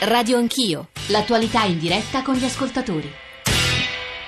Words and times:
Radio 0.00 0.36
Anch'io, 0.36 0.88
l'attualità 1.06 1.64
in 1.64 1.78
diretta 1.78 2.22
con 2.22 2.34
gli 2.34 2.44
ascoltatori. 2.44 3.10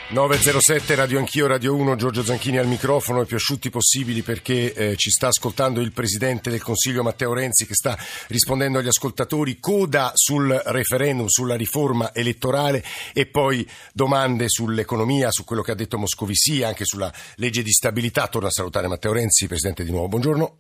907 0.09 0.95
Radio 0.95 1.19
Anch'io, 1.19 1.47
Radio 1.47 1.75
1, 1.75 1.95
Giorgio 1.95 2.25
Zanchini 2.25 2.57
al 2.57 2.67
microfono, 2.67 3.21
i 3.21 3.27
più 3.27 3.37
asciutti 3.37 3.69
possibili 3.69 4.23
perché 4.23 4.73
eh, 4.73 4.97
ci 4.97 5.11
sta 5.11 5.27
ascoltando 5.27 5.81
il 5.81 5.93
Presidente 5.93 6.49
del 6.49 6.63
Consiglio 6.63 7.03
Matteo 7.03 7.35
Renzi 7.35 7.67
che 7.67 7.75
sta 7.75 7.99
rispondendo 8.29 8.79
agli 8.79 8.87
ascoltatori, 8.87 9.61
coda 9.61 10.13
sul 10.15 10.49
referendum, 10.65 11.27
sulla 11.27 11.57
riforma 11.57 12.15
elettorale 12.15 12.83
e 13.13 13.27
poi 13.27 13.69
domande 13.93 14.49
sull'economia, 14.49 15.31
su 15.31 15.45
quello 15.45 15.61
che 15.61 15.73
ha 15.73 15.77
detto 15.77 15.99
Moscovici, 15.99 16.63
anche 16.63 16.87
sulla 16.87 17.13
legge 17.37 17.63
di 17.63 17.73
stabilità. 17.73 18.27
Torno 18.29 18.49
a 18.49 18.53
salutare 18.53 18.89
Matteo 18.89 19.13
Renzi, 19.13 19.47
Presidente 19.47 19.85
di 19.85 19.91
nuovo, 19.91 20.09
buongiorno. 20.09 20.57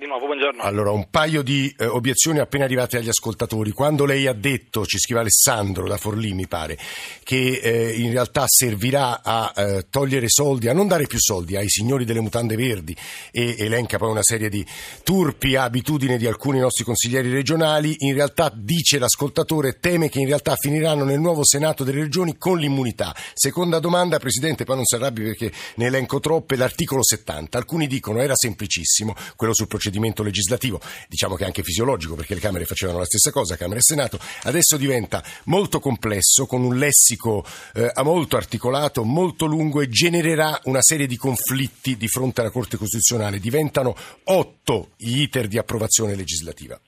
Di 0.00 0.06
nuovo, 0.06 0.24
buongiorno. 0.24 0.62
Allora, 0.62 0.92
un 0.92 1.10
paio 1.10 1.42
di 1.42 1.70
eh, 1.76 1.84
obiezioni 1.84 2.38
appena 2.38 2.64
arrivate 2.64 2.96
agli 2.96 3.10
ascoltatori. 3.10 3.70
Quando 3.72 4.06
lei 4.06 4.26
ha 4.26 4.32
detto, 4.32 4.86
ci 4.86 4.98
scrive 4.98 5.20
Alessandro 5.20 5.86
da 5.86 5.98
Forlì, 5.98 6.32
mi 6.32 6.46
pare, 6.46 6.78
che 7.22 7.60
eh, 7.62 7.96
in 7.98 8.10
realtà 8.10 8.46
servirà 8.46 9.20
a 9.22 9.52
eh, 9.54 9.88
togliere 9.90 10.30
soldi, 10.30 10.68
a 10.68 10.72
non 10.72 10.88
dare 10.88 11.06
più 11.06 11.18
soldi 11.20 11.54
ai 11.54 11.68
signori 11.68 12.06
delle 12.06 12.20
mutande 12.20 12.56
verdi 12.56 12.96
e 13.30 13.56
elenca 13.58 13.98
poi 13.98 14.10
una 14.10 14.22
serie 14.22 14.48
di 14.48 14.64
turpi 15.04 15.54
abitudini 15.56 16.16
di 16.16 16.26
alcuni 16.26 16.60
nostri 16.60 16.82
consiglieri 16.82 17.30
regionali, 17.30 17.94
in 17.98 18.14
realtà 18.14 18.50
dice 18.54 18.98
l'ascoltatore, 18.98 19.80
teme 19.80 20.08
che 20.08 20.20
in 20.20 20.28
realtà 20.28 20.56
finiranno 20.56 21.04
nel 21.04 21.20
nuovo 21.20 21.44
Senato 21.44 21.84
delle 21.84 22.00
Regioni 22.00 22.38
con 22.38 22.58
l'immunità. 22.58 23.14
Seconda 23.34 23.78
domanda, 23.80 24.18
Presidente, 24.18 24.64
poi 24.64 24.76
non 24.76 24.86
si 24.86 24.94
arrabbi 24.94 25.24
perché 25.24 25.52
ne 25.74 25.84
elenco 25.84 26.20
troppe, 26.20 26.56
l'articolo 26.56 27.04
70. 27.04 27.58
Alcuni 27.58 27.86
dicono 27.86 28.22
era 28.22 28.34
semplicissimo, 28.34 29.14
quello 29.36 29.52
sul 29.52 29.66
procedimento 29.66 29.88
procedimento 29.90 30.22
legislativo, 30.22 30.80
diciamo 31.08 31.34
che 31.34 31.44
anche 31.44 31.62
fisiologico 31.62 32.14
perché 32.14 32.34
le 32.34 32.40
Camere 32.40 32.64
facevano 32.64 32.98
la 32.98 33.04
stessa 33.04 33.32
cosa, 33.32 33.56
Camera 33.56 33.78
e 33.78 33.82
Senato, 33.82 34.18
adesso 34.44 34.76
diventa 34.76 35.22
molto 35.46 35.80
complesso, 35.80 36.46
con 36.46 36.62
un 36.62 36.76
lessico 36.76 37.44
eh, 37.74 37.90
molto 38.02 38.36
articolato, 38.36 39.02
molto 39.02 39.46
lungo 39.46 39.80
e 39.80 39.88
genererà 39.88 40.58
una 40.64 40.80
serie 40.80 41.06
di 41.06 41.16
conflitti 41.16 41.96
di 41.96 42.06
fronte 42.06 42.40
alla 42.40 42.50
Corte 42.50 42.76
Costituzionale. 42.76 43.38
Diventano 43.40 43.94
otto 44.24 44.90
gli 44.96 45.22
iter 45.22 45.48
di 45.48 45.58
approvazione 45.58 46.14
legislativa. 46.14 46.78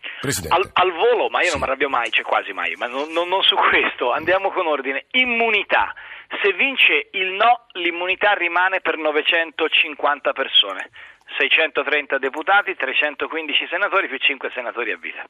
Al, 0.54 0.70
al 0.72 0.92
volo, 0.92 1.28
ma 1.28 1.40
io 1.40 1.46
sì. 1.46 1.50
non 1.52 1.60
mi 1.60 1.66
arrabbio 1.66 1.88
mai, 1.88 2.10
cioè 2.10 2.24
quasi 2.24 2.52
mai, 2.52 2.74
ma 2.76 2.86
non, 2.86 3.10
non, 3.10 3.28
non 3.28 3.42
su 3.42 3.56
questo, 3.56 4.12
andiamo 4.12 4.52
con 4.52 4.66
ordine. 4.66 5.06
Immunità. 5.12 5.92
Se 6.40 6.52
vince 6.52 7.08
il 7.12 7.32
no, 7.32 7.66
l'immunità 7.72 8.32
rimane 8.32 8.80
per 8.80 8.96
950 8.96 10.32
persone. 10.32 10.88
630 11.36 12.18
deputati, 12.18 12.74
315 12.74 13.66
senatori 13.68 14.08
più 14.08 14.18
5 14.18 14.50
senatori 14.54 14.92
a 14.92 14.96
vita. 14.96 15.24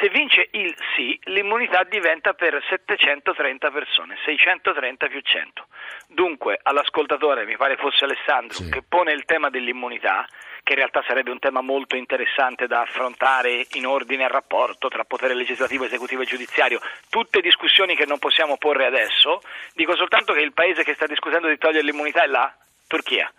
Se 0.00 0.08
vince 0.08 0.48
il 0.52 0.74
sì, 0.94 1.18
l'immunità 1.24 1.84
diventa 1.84 2.32
per 2.32 2.62
730 2.68 3.70
persone, 3.70 4.16
630 4.24 5.06
più 5.08 5.20
100. 5.20 5.66
Dunque, 6.08 6.58
all'ascoltatore, 6.62 7.44
mi 7.44 7.56
pare 7.56 7.76
fosse 7.76 8.04
Alessandro, 8.04 8.54
sì. 8.54 8.70
che 8.70 8.82
pone 8.82 9.12
il 9.12 9.24
tema 9.24 9.50
dell'immunità, 9.50 10.26
che 10.62 10.72
in 10.72 10.78
realtà 10.78 11.02
sarebbe 11.06 11.30
un 11.30 11.38
tema 11.38 11.60
molto 11.60 11.94
interessante 11.96 12.66
da 12.66 12.80
affrontare 12.80 13.66
in 13.72 13.86
ordine 13.86 14.24
al 14.24 14.30
rapporto 14.30 14.88
tra 14.88 15.04
potere 15.04 15.34
legislativo, 15.34 15.84
esecutivo 15.84 16.22
e 16.22 16.26
giudiziario, 16.26 16.80
tutte 17.10 17.40
discussioni 17.40 17.94
che 17.94 18.06
non 18.06 18.18
possiamo 18.18 18.56
porre 18.56 18.86
adesso, 18.86 19.40
dico 19.74 19.94
soltanto 19.94 20.32
che 20.32 20.40
il 20.40 20.52
paese 20.52 20.82
che 20.82 20.94
sta 20.94 21.06
discutendo 21.06 21.48
di 21.48 21.58
togliere 21.58 21.84
l'immunità 21.84 22.22
è 22.22 22.26
la 22.26 22.52
Turchia. 22.86 23.30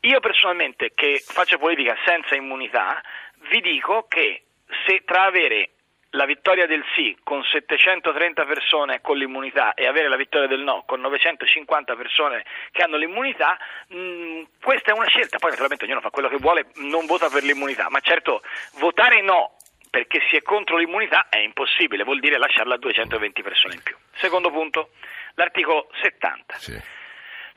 Io 0.00 0.20
personalmente, 0.20 0.92
che 0.94 1.22
faccio 1.24 1.58
politica 1.58 1.96
senza 2.06 2.34
immunità, 2.34 3.02
vi 3.50 3.60
dico 3.60 4.06
che 4.08 4.44
se 4.86 5.02
tra 5.04 5.24
avere 5.24 5.70
la 6.14 6.24
vittoria 6.24 6.66
del 6.66 6.82
sì 6.94 7.16
con 7.22 7.42
730 7.44 8.44
persone 8.44 9.00
con 9.00 9.16
l'immunità 9.16 9.74
e 9.74 9.86
avere 9.86 10.08
la 10.08 10.16
vittoria 10.16 10.48
del 10.48 10.60
no 10.60 10.82
con 10.86 11.00
950 11.00 11.94
persone 11.94 12.44
che 12.72 12.82
hanno 12.82 12.96
l'immunità, 12.96 13.58
mh, 13.88 13.96
mm, 13.96 14.42
questa 14.62 14.90
è 14.90 14.94
una 14.94 15.06
scelta. 15.06 15.38
Poi 15.38 15.50
naturalmente 15.50 15.84
ognuno 15.84 16.00
fa 16.00 16.10
quello 16.10 16.28
che 16.28 16.38
vuole, 16.38 16.66
non 16.76 17.06
vota 17.06 17.28
per 17.28 17.42
l'immunità, 17.42 17.88
ma 17.90 18.00
certo 18.00 18.42
votare 18.78 19.20
no 19.20 19.56
perché 19.90 20.20
si 20.30 20.36
è 20.36 20.42
contro 20.42 20.76
l'immunità 20.78 21.28
è 21.28 21.38
impossibile, 21.38 22.04
vuol 22.04 22.20
dire 22.20 22.38
lasciarla 22.38 22.74
a 22.74 22.78
220 22.78 23.42
persone 23.42 23.74
in 23.74 23.82
più. 23.82 23.96
Secondo 24.14 24.50
punto, 24.50 24.90
l'articolo 25.34 25.90
70. 26.00 26.54
Sì. 26.58 26.98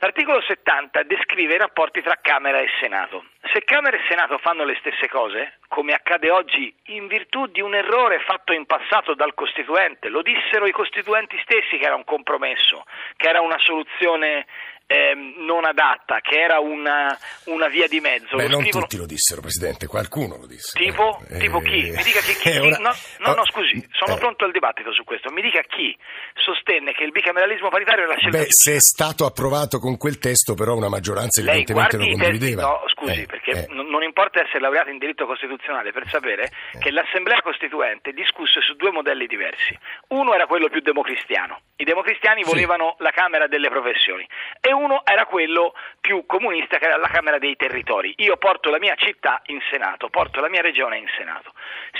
L'articolo 0.03 0.41
70 0.41 1.03
descrive 1.03 1.53
i 1.53 1.58
rapporti 1.58 2.02
tra 2.02 2.19
Camera 2.22 2.59
e 2.59 2.68
Senato. 2.81 3.24
Se 3.53 3.62
Camera 3.66 3.96
e 3.96 4.02
Senato 4.09 4.40
fanno 4.40 4.66
le 4.66 4.75
stesse 4.80 5.08
cose, 5.08 5.59
come 5.68 5.94
accade 5.94 6.31
oggi 6.31 6.74
in 6.86 7.06
virtù 7.06 7.46
di 7.46 7.62
un 7.62 7.75
errore 7.75 8.18
fatto 8.25 8.52
in 8.52 8.66
passato 8.66 9.14
dal 9.14 9.36
Costituente, 9.36 10.09
lo 10.09 10.24
dissero 10.24 10.66
i 10.66 10.72
Costituenti 10.72 11.38
stessi 11.44 11.78
che 11.78 11.86
era 11.86 11.94
un 11.94 12.03
compromesso, 12.03 12.84
che 13.16 13.30
era 13.30 13.42
una 13.42 13.59
soluzione 13.59 14.47
eh, 14.88 15.13
non 15.38 15.66
adatta, 15.66 16.19
che 16.22 16.40
era 16.40 16.59
una, 16.59 17.18
una 17.46 17.68
via 17.68 17.88
di 17.88 18.00
mezzo. 18.00 18.36
Beh, 18.36 18.47
non 18.47 18.62
scrivono... 18.62 18.86
tutti 18.86 18.97
lo 18.97 19.06
dissero, 19.06 19.42
Presidente, 19.42 19.88
qualcuno 19.88 20.38
lo 20.38 20.46
disse. 20.46 20.78
Tipo? 20.78 21.19
Eh, 21.30 21.40
tipo 21.40 21.59
chi? 21.59 21.90
Mi 21.90 22.03
dica 22.03 22.19
chi? 22.19 22.34
chi, 22.34 22.50
eh, 22.50 22.59
ora... 22.59 22.78
no, 22.78 22.92
no, 23.19 23.34
no, 23.34 23.46
scusi, 23.46 23.86
sono 23.92 24.16
eh. 24.16 24.19
pronto 24.19 24.46
al 24.46 24.52
dibattito 24.52 24.94
su 24.94 25.03
questo. 25.03 25.31
Mi 25.31 25.42
dica 25.42 25.62
chi 25.62 25.96
sostenne 26.36 26.94
che 26.94 27.03
il 27.03 27.12
bicameralismo 27.12 27.69
paritario 27.69 28.03
era 28.03 28.13
la 28.13 28.19
scelta 28.19 28.38
Beh, 28.38 28.47
se 28.50 28.75
è 28.75 28.80
stato 28.80 29.25
approvato 29.25 29.80
con 29.80 29.97
quel 29.97 30.18
testo, 30.18 30.53
però 30.53 30.75
una 30.75 30.90
maggioranza 30.90 31.42
evidentemente 31.42 31.97
lo 31.97 32.06
condivideva. 32.06 32.62
Testi, 32.62 32.84
no, 32.84 32.90
scusi, 32.90 33.22
eh, 33.22 33.25
perché 33.44 33.66
eh. 33.66 33.68
non 33.70 34.02
importa 34.02 34.42
essere 34.42 34.62
laureato 34.62 34.90
in 34.90 34.98
diritto 34.98 35.26
costituzionale 35.26 35.92
per 35.92 36.08
sapere 36.08 36.50
che 36.80 36.92
l'Assemblea 36.92 37.42
Costituente 37.42 38.14
discusse 38.14 38.62
su 38.62 38.76
due 38.76 38.92
modelli 38.92 39.28
diversi. 39.28 39.78
Uno 40.09 40.34
era 40.34 40.48
quello 40.48 40.70
più 40.70 40.80
democristiano. 40.80 41.59
I 41.76 41.84
democristiani 41.84 42.44
volevano 42.44 42.96
sì. 42.98 43.04
la 43.04 43.12
Camera 43.12 43.48
delle 43.48 43.68
professioni 43.68 44.26
e 44.62 44.72
uno 44.72 45.02
era 45.04 45.26
quello 45.26 45.74
più 46.00 46.26
comunista 46.26 46.78
che 46.78 46.86
era 46.86 46.98
la 46.98 47.09
Camera 47.09 47.38
dei 47.38 47.56
Territori. 47.58 48.14
Io 48.18 48.38
porto 48.38 48.70
la 48.70 48.80
mia 48.80 48.96
città 48.96 49.42
in 49.48 49.60
Senato, 49.70 50.08
porto 50.10 50.40
la 50.40 50.50
mia 50.50 50.62
regione 50.62 50.98
in 50.98 51.08
Senato. 51.18 51.52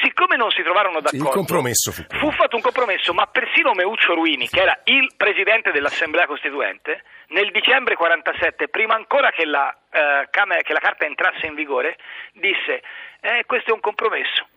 Siccome 0.02 0.38
non 0.38 0.50
si 0.52 0.64
trovarono 0.64 1.02
d'accordo, 1.02 1.44
fu, 1.92 2.18
fu 2.18 2.32
fatto 2.32 2.56
un 2.56 2.62
compromesso, 2.62 3.14
ma 3.14 3.26
persino 3.28 3.74
Meuccio 3.74 4.14
Ruini, 4.14 4.48
che 4.48 4.62
era 4.62 4.80
il 4.86 5.12
presidente 5.18 5.72
dell'Assemblea 5.72 6.26
Costituente, 6.26 7.04
nel 7.34 7.52
dicembre 7.52 7.96
47, 7.96 8.70
prima 8.70 8.96
ancora 8.96 9.32
che 9.32 9.46
la, 9.46 9.76
eh, 9.94 10.28
che 10.64 10.74
la 10.74 10.80
Carta 10.80 11.06
entrasse 11.06 11.46
in 11.46 11.56
vigore, 11.56 11.98
disse 12.34 12.82
eh, 13.22 13.44
questo 13.46 13.72
è 13.72 13.74
un 13.74 13.80
compromesso. 13.80 14.48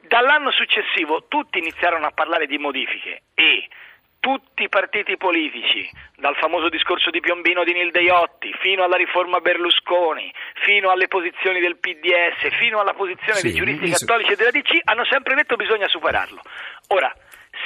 Dall'anno 0.00 0.50
successivo 0.50 1.26
tutti 1.28 1.58
iniziarono 1.58 2.06
a 2.06 2.10
parlare 2.10 2.46
di 2.46 2.58
modifiche 2.58 3.22
e 3.34 3.68
tutti 4.24 4.62
i 4.62 4.68
partiti 4.70 5.18
politici, 5.18 5.86
dal 6.16 6.34
famoso 6.36 6.70
discorso 6.70 7.10
di 7.10 7.20
Piombino 7.20 7.62
di 7.62 7.74
Nilde 7.74 8.00
Iotti, 8.00 8.54
fino 8.60 8.82
alla 8.82 8.96
riforma 8.96 9.40
Berlusconi, 9.40 10.32
fino 10.62 10.88
alle 10.88 11.08
posizioni 11.08 11.60
del 11.60 11.76
PDS, 11.76 12.56
fino 12.56 12.80
alla 12.80 12.94
posizione 12.94 13.40
sì, 13.40 13.48
dei 13.48 13.54
giuristi 13.54 13.90
cattolici 13.90 14.32
e 14.32 14.36
della 14.36 14.50
DC, 14.50 14.80
hanno 14.84 15.04
sempre 15.04 15.34
detto 15.34 15.56
che 15.56 15.64
bisogna 15.64 15.88
superarlo. 15.88 16.40
Ora, 16.88 17.12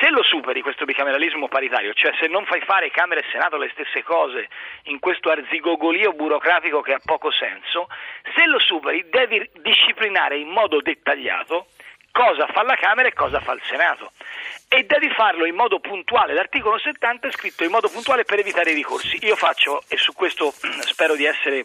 se 0.00 0.10
lo 0.10 0.22
superi 0.22 0.62
questo 0.62 0.84
bicameralismo 0.84 1.48
paritario, 1.48 1.92
cioè 1.92 2.12
se 2.18 2.28
non 2.28 2.44
fai 2.44 2.60
fare 2.60 2.90
Camera 2.90 3.20
e 3.20 3.24
Senato 3.30 3.56
le 3.56 3.70
stesse 3.72 4.02
cose 4.02 4.48
in 4.84 4.98
questo 4.98 5.30
arzigogolio 5.30 6.12
burocratico 6.12 6.80
che 6.80 6.94
ha 6.94 7.00
poco 7.04 7.30
senso, 7.30 7.88
se 8.34 8.46
lo 8.46 8.58
superi 8.58 9.08
devi 9.08 9.48
disciplinare 9.60 10.36
in 10.38 10.48
modo 10.48 10.80
dettagliato 10.80 11.66
cosa 12.12 12.46
fa 12.48 12.62
la 12.62 12.74
Camera 12.74 13.08
e 13.08 13.12
cosa 13.12 13.40
fa 13.40 13.52
il 13.52 13.62
Senato 13.64 14.12
e 14.68 14.84
devi 14.84 15.08
farlo 15.10 15.46
in 15.46 15.54
modo 15.54 15.78
puntuale. 15.80 16.34
L'articolo 16.34 16.78
70 16.78 17.28
è 17.28 17.30
scritto 17.32 17.64
in 17.64 17.70
modo 17.70 17.88
puntuale 17.88 18.24
per 18.24 18.38
evitare 18.38 18.70
i 18.72 18.74
ricorsi. 18.74 19.18
Io 19.24 19.36
faccio, 19.36 19.82
e 19.88 19.96
su 19.96 20.12
questo 20.12 20.52
spero 20.82 21.14
di 21.16 21.24
essere 21.24 21.64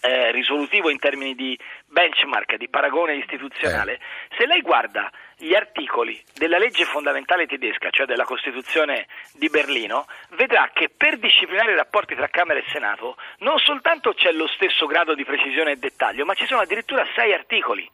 eh, 0.00 0.30
risolutivo 0.32 0.90
in 0.90 0.98
termini 0.98 1.34
di 1.34 1.58
benchmark, 1.86 2.56
di 2.56 2.68
paragone 2.68 3.16
istituzionale, 3.16 3.94
eh. 3.94 4.00
se 4.36 4.46
lei 4.46 4.60
guarda 4.60 5.10
gli 5.36 5.54
articoli 5.54 6.22
della 6.34 6.58
legge 6.58 6.84
fondamentale 6.84 7.46
tedesca, 7.46 7.90
cioè 7.90 8.06
della 8.06 8.24
Costituzione 8.24 9.06
di 9.34 9.48
Berlino, 9.48 10.06
vedrà 10.30 10.70
che 10.72 10.90
per 10.94 11.18
disciplinare 11.18 11.72
i 11.72 11.76
rapporti 11.76 12.14
tra 12.14 12.28
Camera 12.28 12.58
e 12.60 12.64
Senato 12.68 13.16
non 13.38 13.58
soltanto 13.58 14.12
c'è 14.12 14.32
lo 14.32 14.46
stesso 14.48 14.86
grado 14.86 15.14
di 15.14 15.24
precisione 15.24 15.72
e 15.72 15.76
dettaglio, 15.76 16.24
ma 16.24 16.34
ci 16.34 16.46
sono 16.46 16.60
addirittura 16.60 17.06
sei 17.14 17.32
articoli. 17.32 17.88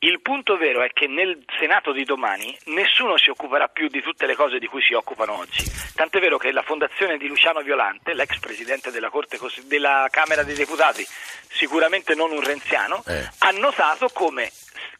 Il 0.00 0.20
punto 0.20 0.56
vero 0.56 0.82
è 0.82 0.92
che 0.92 1.08
nel 1.08 1.42
Senato 1.58 1.90
di 1.90 2.04
domani 2.04 2.56
nessuno 2.66 3.16
si 3.16 3.30
occuperà 3.30 3.66
più 3.66 3.88
di 3.88 4.00
tutte 4.00 4.26
le 4.26 4.36
cose 4.36 4.60
di 4.60 4.68
cui 4.68 4.80
si 4.80 4.94
occupano 4.94 5.36
oggi. 5.36 5.64
Tant'è 5.92 6.20
vero 6.20 6.38
che 6.38 6.52
la 6.52 6.62
fondazione 6.62 7.18
di 7.18 7.26
Luciano 7.26 7.62
Violante, 7.62 8.14
l'ex 8.14 8.38
presidente 8.38 8.92
della, 8.92 9.10
Corte, 9.10 9.38
della 9.64 10.06
Camera 10.08 10.44
dei 10.44 10.54
Deputati, 10.54 11.04
sicuramente 11.50 12.14
non 12.14 12.30
un 12.30 12.42
renziano, 12.42 13.02
eh. 13.06 13.28
ha 13.38 13.50
notato 13.52 14.08
come 14.08 14.50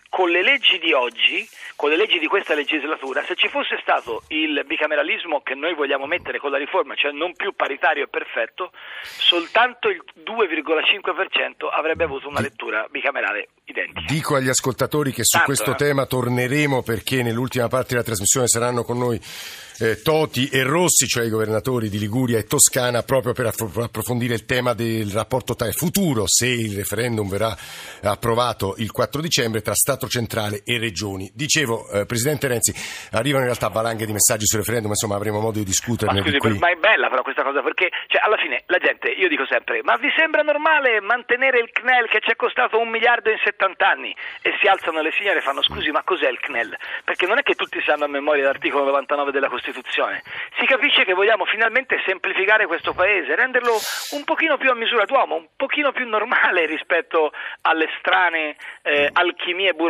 con 0.09 0.31
le 0.31 0.43
leggi 0.43 0.79
di 0.79 0.93
oggi, 0.93 1.47
con 1.77 1.91
le 1.91 1.97
leggi 1.97 2.19
di 2.19 2.27
questa 2.27 2.55
legislatura, 2.55 3.23
se 3.25 3.35
ci 3.37 3.49
fosse 3.49 3.79
stato 3.81 4.23
il 4.29 4.65
bicameralismo 4.67 5.43
che 5.43 5.55
noi 5.55 5.75
vogliamo 5.75 6.07
mettere 6.07 6.39
con 6.39 6.51
la 6.51 6.59
riforma, 6.59 6.95
cioè 6.95 7.13
non 7.13 7.35
più 7.35 7.53
paritario 7.55 8.05
e 8.05 8.09
perfetto, 8.09 8.73
soltanto 9.03 9.89
il 9.89 10.03
2,5% 10.25 11.69
avrebbe 11.71 12.05
avuto 12.05 12.29
una 12.29 12.41
lettura 12.41 12.87
bicamerale 12.91 13.49
identica. 13.65 14.13
Dico 14.13 14.35
agli 14.35 14.49
ascoltatori 14.49 15.13
che 15.13 15.25
su 15.25 15.37
Tanto, 15.37 15.47
questo 15.47 15.73
eh. 15.73 15.77
tema 15.77 16.07
torneremo 16.07 16.83
perché 16.83 17.23
nell'ultima 17.23 17.69
parte 17.69 17.91
della 17.91 18.03
trasmissione 18.03 18.49
saranno 18.49 18.83
con 18.83 18.99
noi 18.99 19.21
eh, 19.81 20.03
Toti 20.03 20.49
e 20.49 20.63
Rossi, 20.65 21.07
cioè 21.07 21.25
i 21.25 21.31
governatori 21.31 21.89
di 21.89 21.99
Liguria 21.99 22.39
e 22.39 22.45
Toscana, 22.45 23.03
proprio 23.03 23.33
per 23.33 23.47
approfondire 23.47 24.35
il 24.35 24.45
tema 24.45 24.75
del 24.75 25.11
rapporto 25.11 25.55
tra- 25.55 25.71
futuro, 25.71 26.25
se 26.27 26.47
il 26.47 26.75
referendum 26.75 27.29
verrà 27.29 27.57
approvato 28.03 28.75
il 28.79 28.91
4 28.91 29.21
dicembre, 29.21 29.63
tra 29.63 29.75
Stato 29.75 29.98
centrale 30.07 30.63
e 30.65 30.79
regioni. 30.79 31.31
Dicevo, 31.35 31.89
eh, 31.91 32.07
Presidente 32.07 32.47
Renzi, 32.47 32.73
arrivano 33.13 33.45
in 33.45 33.51
realtà 33.51 33.69
valanghe 33.69 34.07
di 34.07 34.13
messaggi 34.13 34.47
sul 34.47 34.61
referendum, 34.61 34.91
insomma 34.91 35.17
avremo 35.17 35.41
modo 35.41 35.59
di 35.59 35.65
discuterne 35.65 36.21
Ma 36.21 36.27
scusi, 36.27 36.39
di 36.39 36.59
ma 36.59 36.71
è 36.71 36.77
bella 36.77 37.09
però 37.09 37.23
questa 37.23 37.43
cosa 37.43 37.63
perché 37.63 37.91
cioè, 38.07 38.21
alla 38.23 38.37
fine 38.37 38.63
la 38.67 38.79
gente, 38.79 39.09
io 39.09 39.29
dico 39.29 39.47
sempre, 39.47 39.81
ma 39.83 39.97
vi 39.97 40.13
sembra 40.17 40.43
normale 40.43 41.01
mantenere 41.01 41.59
il 41.59 41.71
CNEL 41.73 42.09
che 42.09 42.21
ci 42.21 42.31
è 42.31 42.37
costato 42.37 42.79
un 42.79 42.89
miliardo 42.89 43.31
in 43.31 43.39
70 43.43 43.89
anni? 43.89 44.15
E 44.43 44.55
si 44.61 44.67
alzano 44.67 45.01
le 45.01 45.13
signore 45.13 45.39
e 45.39 45.43
fanno 45.43 45.63
scusi, 45.63 45.91
ma 45.91 46.03
cos'è 46.03 46.29
il 46.29 46.39
CNEL? 46.39 46.77
Perché 47.05 47.27
non 47.27 47.39
è 47.39 47.43
che 47.43 47.55
tutti 47.55 47.81
sanno 47.83 48.05
a 48.05 48.09
memoria 48.09 48.45
l'articolo 48.45 48.85
99 48.85 49.33
della 49.33 49.49
Costituzione. 49.49 50.23
Si 50.59 50.67
capisce 50.67 51.05
che 51.05 51.15
vogliamo 51.15 51.45
finalmente 51.45 52.01
semplificare 52.05 52.67
questo 52.67 52.93
paese, 52.93 53.35
renderlo 53.35 53.75
un 54.13 54.25
pochino 54.25 54.57
più 54.57 54.71
a 54.71 54.75
misura 54.75 55.05
d'uomo, 55.05 55.37
un 55.37 55.49
pochino 55.57 55.93
più 55.93 56.07
normale 56.07 56.67
rispetto 56.67 57.33
alle 57.63 57.89
strane 57.99 58.57
eh, 58.83 59.09
alchimie 59.13 59.73
burocratiche 59.73 59.88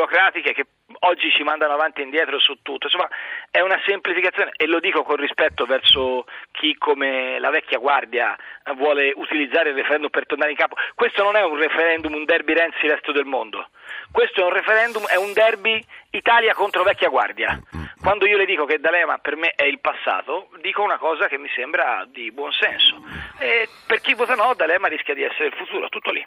che 0.53 0.67
oggi 1.01 1.31
ci 1.31 1.43
mandano 1.43 1.75
avanti 1.75 2.01
e 2.01 2.05
indietro 2.05 2.39
su 2.39 2.59
tutto. 2.63 2.87
Insomma, 2.87 3.09
è 3.51 3.61
una 3.61 3.81
semplificazione 3.87 4.53
e 4.57 4.67
lo 4.67 4.81
dico 4.81 5.03
con 5.03 5.17
rispetto 5.17 5.65
verso 5.67 6.25
chi 6.53 6.75
come 6.77 7.39
la 7.39 7.51
vecchia 7.51 7.79
guardia 7.79 8.37
vuole 8.77 9.13
utilizzare 9.15 9.71
il 9.71 9.77
referendum 9.77 10.11
per 10.11 10.27
tornare 10.27 10.51
in 10.51 10.57
campo. 10.57 10.77
Questo 10.95 11.23
non 11.23 11.37
è 11.37 11.43
un 11.43 11.57
referendum, 11.57 12.15
un 12.15 12.25
derby 12.25 12.55
Renzi 12.55 12.87
resto 12.87 13.13
del 13.13 13.25
mondo. 13.25 13.69
Questo 14.11 14.41
è 14.41 14.45
un 14.45 14.53
referendum, 14.53 15.07
è 15.07 15.17
un 15.17 15.33
derby 15.33 15.83
Italia 16.11 16.55
contro 16.55 16.83
vecchia 16.83 17.09
guardia. 17.09 17.61
Quando 18.01 18.27
io 18.27 18.37
le 18.37 18.47
dico 18.47 18.65
che 18.65 18.79
D'Alema 18.79 19.19
per 19.19 19.37
me 19.37 19.49
è 19.57 19.65
il 19.65 19.81
passato, 19.81 20.51
dico 20.63 20.83
una 20.83 20.99
cosa 20.99 21.27
che 21.27 21.37
mi 21.37 21.49
sembra 21.55 22.07
di 22.09 22.31
buon 22.31 22.53
senso. 22.53 23.03
E 23.39 23.69
per 23.87 24.01
chi 24.01 24.15
vota 24.15 24.35
no, 24.35 24.55
D'Alema 24.55 24.87
rischia 24.87 25.15
di 25.15 25.25
essere 25.25 25.47
il 25.47 25.55
futuro, 25.55 25.89
tutto 25.89 26.13
lì. 26.13 26.25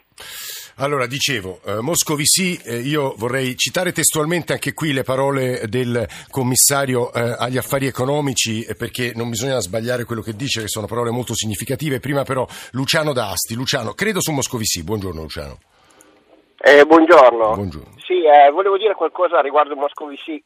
Allora, 0.76 1.06
dicevo, 1.06 1.60
eh, 1.66 1.80
Moscovici, 1.80 2.58
eh, 2.64 2.76
io 2.76 3.14
vorrei 3.16 3.56
citare 3.56 3.92
testualmente 3.92 4.51
anche 4.52 4.72
qui 4.72 4.92
le 4.92 5.02
parole 5.02 5.62
del 5.68 6.06
commissario 6.30 7.12
eh, 7.12 7.34
agli 7.38 7.56
affari 7.56 7.86
economici, 7.86 8.62
eh, 8.62 8.74
perché 8.74 9.12
non 9.14 9.30
bisogna 9.30 9.58
sbagliare 9.60 10.04
quello 10.04 10.22
che 10.22 10.34
dice, 10.34 10.62
che 10.62 10.68
sono 10.68 10.86
parole 10.86 11.10
molto 11.10 11.34
significative. 11.34 12.00
Prima 12.00 12.22
però 12.22 12.46
Luciano 12.72 13.12
D'Asti. 13.12 13.54
Luciano, 13.54 13.92
credo 13.92 14.20
su 14.20 14.32
Moscovici. 14.32 14.84
Buongiorno 14.84 15.22
Luciano. 15.22 15.58
Eh, 16.58 16.84
buongiorno. 16.84 17.54
Buongiorno. 17.54 17.94
Sì, 18.04 18.22
eh, 18.24 18.50
volevo 18.50 18.78
dire 18.78 18.94
qualcosa 18.94 19.40
riguardo 19.40 19.74
Moscovici, 19.74 20.42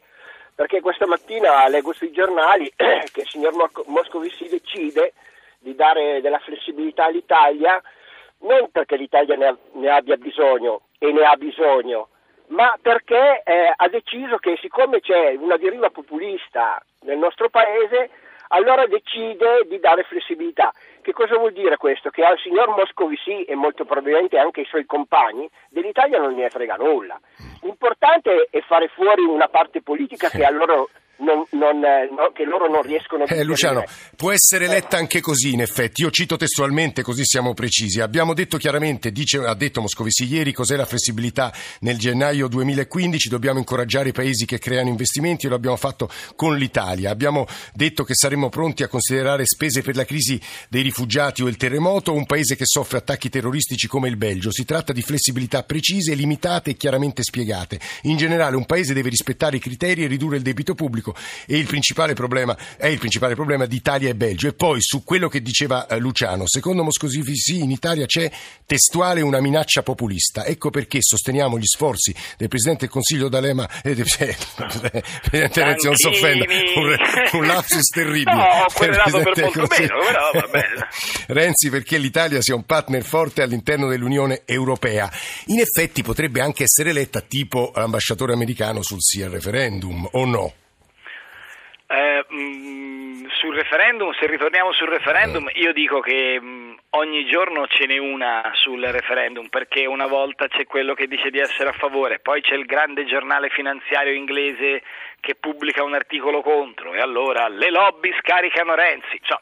perché 0.54 0.80
questa 0.80 1.06
mattina 1.06 1.68
leggo 1.68 1.92
sui 1.92 2.10
giornali 2.10 2.72
che 2.74 3.20
il 3.20 3.28
signor 3.28 3.54
Mo- 3.54 3.84
Moscovici 3.86 4.48
decide 4.48 5.12
di 5.58 5.74
dare 5.74 6.20
della 6.22 6.38
flessibilità 6.38 7.04
all'Italia, 7.04 7.82
non 8.40 8.70
perché 8.70 8.96
l'Italia 8.96 9.36
ne, 9.36 9.46
ha- 9.46 9.58
ne 9.74 9.90
abbia 9.90 10.16
bisogno 10.16 10.82
e 10.98 11.12
ne 11.12 11.24
ha 11.24 11.36
bisogno, 11.36 12.08
ma 12.48 12.76
perché 12.80 13.42
eh, 13.44 13.72
ha 13.74 13.88
deciso 13.88 14.36
che 14.36 14.58
siccome 14.60 15.00
c'è 15.00 15.34
una 15.38 15.56
deriva 15.56 15.90
populista 15.90 16.80
nel 17.00 17.18
nostro 17.18 17.48
paese, 17.48 18.10
allora 18.48 18.86
decide 18.86 19.66
di 19.66 19.80
dare 19.80 20.04
flessibilità. 20.04 20.72
Che 21.00 21.12
cosa 21.12 21.36
vuol 21.36 21.52
dire 21.52 21.76
questo? 21.76 22.10
Che 22.10 22.24
al 22.24 22.38
signor 22.38 22.68
Moscovici 22.68 23.44
e 23.44 23.54
molto 23.54 23.84
probabilmente 23.84 24.38
anche 24.38 24.60
ai 24.60 24.66
suoi 24.66 24.84
compagni 24.84 25.48
dell'Italia 25.68 26.18
non 26.18 26.34
ne 26.34 26.48
frega 26.50 26.76
nulla. 26.76 27.18
L'importante 27.62 28.48
è 28.50 28.60
fare 28.60 28.88
fuori 28.88 29.22
una 29.22 29.48
parte 29.48 29.82
politica 29.82 30.28
che 30.28 30.44
a 30.44 30.50
loro 30.50 30.88
non, 31.18 31.44
non, 31.50 31.82
eh, 31.84 32.08
no- 32.10 32.30
che 32.34 32.44
loro 32.44 32.68
non 32.68 32.82
riescono 32.82 33.24
a 33.24 33.34
Eh, 33.34 33.42
Luciano, 33.42 33.84
può 34.16 34.32
essere 34.32 34.66
letta 34.66 34.96
anche 34.96 35.20
così, 35.20 35.52
in 35.52 35.60
effetti. 35.62 36.02
Io 36.02 36.10
cito 36.10 36.36
testualmente, 36.36 37.02
così 37.02 37.24
siamo 37.24 37.54
precisi. 37.54 38.00
Abbiamo 38.00 38.34
detto 38.34 38.58
chiaramente, 38.58 39.10
dice- 39.12 39.38
ha 39.38 39.54
detto 39.54 39.80
Moscovici 39.80 40.24
ieri, 40.26 40.52
cos'è 40.52 40.76
la 40.76 40.84
flessibilità 40.84 41.52
nel 41.80 41.98
gennaio 41.98 42.48
2015. 42.48 43.28
Dobbiamo 43.28 43.58
incoraggiare 43.58 44.10
i 44.10 44.12
paesi 44.12 44.44
che 44.44 44.58
creano 44.58 44.88
investimenti 44.88 45.46
e 45.46 45.48
lo 45.48 45.54
abbiamo 45.54 45.76
fatto 45.76 46.10
con 46.34 46.56
l'Italia. 46.56 47.10
Abbiamo 47.10 47.46
detto 47.72 48.04
che 48.04 48.14
saremmo 48.14 48.48
pronti 48.48 48.82
a 48.82 48.88
considerare 48.88 49.44
spese 49.46 49.82
per 49.82 49.96
la 49.96 50.04
crisi 50.04 50.40
dei 50.68 50.82
rifugiati 50.82 51.42
o 51.42 51.48
il 51.48 51.56
terremoto, 51.56 52.12
un 52.12 52.26
paese 52.26 52.56
che 52.56 52.66
soffre 52.66 52.98
attacchi 52.98 53.28
terroristici 53.28 53.86
come 53.86 54.08
il 54.08 54.16
Belgio. 54.16 54.50
Si 54.52 54.64
tratta 54.64 54.92
di 54.92 55.02
flessibilità 55.02 55.62
precise, 55.62 56.14
limitate 56.14 56.70
e 56.70 56.74
chiaramente 56.74 57.22
spiegate. 57.22 57.78
In 58.02 58.16
generale, 58.16 58.56
un 58.56 58.66
paese 58.66 58.92
deve 58.94 59.08
rispettare 59.08 59.56
i 59.56 59.60
criteri 59.60 60.04
e 60.04 60.06
ridurre 60.06 60.36
il 60.36 60.42
debito 60.42 60.74
pubblico 60.74 61.05
e 61.46 61.58
il 61.58 61.66
principale 61.66 62.14
problema 62.14 62.56
è 62.76 62.86
il 62.86 62.98
principale 62.98 63.34
problema 63.34 63.66
di 63.66 63.76
Italia 63.76 64.08
e 64.08 64.14
Belgio. 64.14 64.48
E 64.48 64.52
poi 64.52 64.80
su 64.80 65.04
quello 65.04 65.28
che 65.28 65.42
diceva 65.42 65.86
eh, 65.86 65.98
Luciano, 65.98 66.44
secondo 66.46 66.82
Moscovici 66.82 67.58
in 67.58 67.70
Italia 67.70 68.06
c'è 68.06 68.30
testuale 68.64 69.20
una 69.20 69.40
minaccia 69.40 69.82
populista. 69.82 70.44
Ecco 70.44 70.70
perché 70.70 70.98
sosteniamo 71.00 71.58
gli 71.58 71.66
sforzi 71.66 72.14
del 72.36 72.48
Presidente 72.48 72.84
del 72.86 72.90
Consiglio 72.90 73.28
D'Alema 73.28 73.68
eh, 73.82 73.94
de- 73.94 74.04
Presidente 74.06 75.64
Renzi 75.64 75.86
non 75.86 75.96
si 75.96 76.06
offenda, 76.06 76.44
un, 76.76 76.96
un 77.40 77.46
lapsus 77.46 77.88
terribile. 77.92 78.34
No, 78.34 78.66
per 78.78 79.02
del 79.34 79.66
meno. 79.68 80.86
Renzi 81.28 81.70
perché 81.70 81.98
l'Italia 81.98 82.40
sia 82.40 82.54
un 82.54 82.64
partner 82.64 83.02
forte 83.02 83.42
all'interno 83.42 83.88
dell'Unione 83.88 84.42
Europea. 84.44 85.10
In 85.46 85.60
effetti 85.60 86.02
potrebbe 86.02 86.40
anche 86.40 86.64
essere 86.64 86.90
eletta 86.90 87.20
tipo 87.20 87.72
l'ambasciatore 87.74 88.32
americano 88.32 88.82
sul 88.82 89.02
sì 89.02 89.22
al 89.22 89.30
referendum, 89.30 90.08
o 90.12 90.24
no? 90.24 90.52
Eh, 91.88 92.24
mh, 92.28 93.28
sul 93.28 93.54
referendum, 93.54 94.12
se 94.14 94.26
ritorniamo 94.26 94.72
sul 94.72 94.88
referendum, 94.88 95.48
io 95.54 95.72
dico 95.72 96.00
che 96.00 96.40
mh, 96.40 96.78
ogni 96.90 97.26
giorno 97.26 97.66
ce 97.68 97.86
n'è 97.86 97.98
una 97.98 98.50
sul 98.54 98.82
referendum, 98.82 99.48
perché 99.48 99.86
una 99.86 100.06
volta 100.06 100.48
c'è 100.48 100.64
quello 100.64 100.94
che 100.94 101.06
dice 101.06 101.30
di 101.30 101.38
essere 101.38 101.68
a 101.68 101.72
favore, 101.72 102.18
poi 102.18 102.40
c'è 102.40 102.54
il 102.54 102.64
grande 102.66 103.04
giornale 103.04 103.50
finanziario 103.50 104.12
inglese 104.14 104.82
che 105.20 105.36
pubblica 105.36 105.84
un 105.84 105.94
articolo 105.94 106.42
contro, 106.42 106.92
e 106.92 106.98
allora 107.00 107.46
le 107.46 107.70
lobby 107.70 108.12
scaricano 108.18 108.74
Renzi. 108.74 109.20
Cioè, 109.22 109.38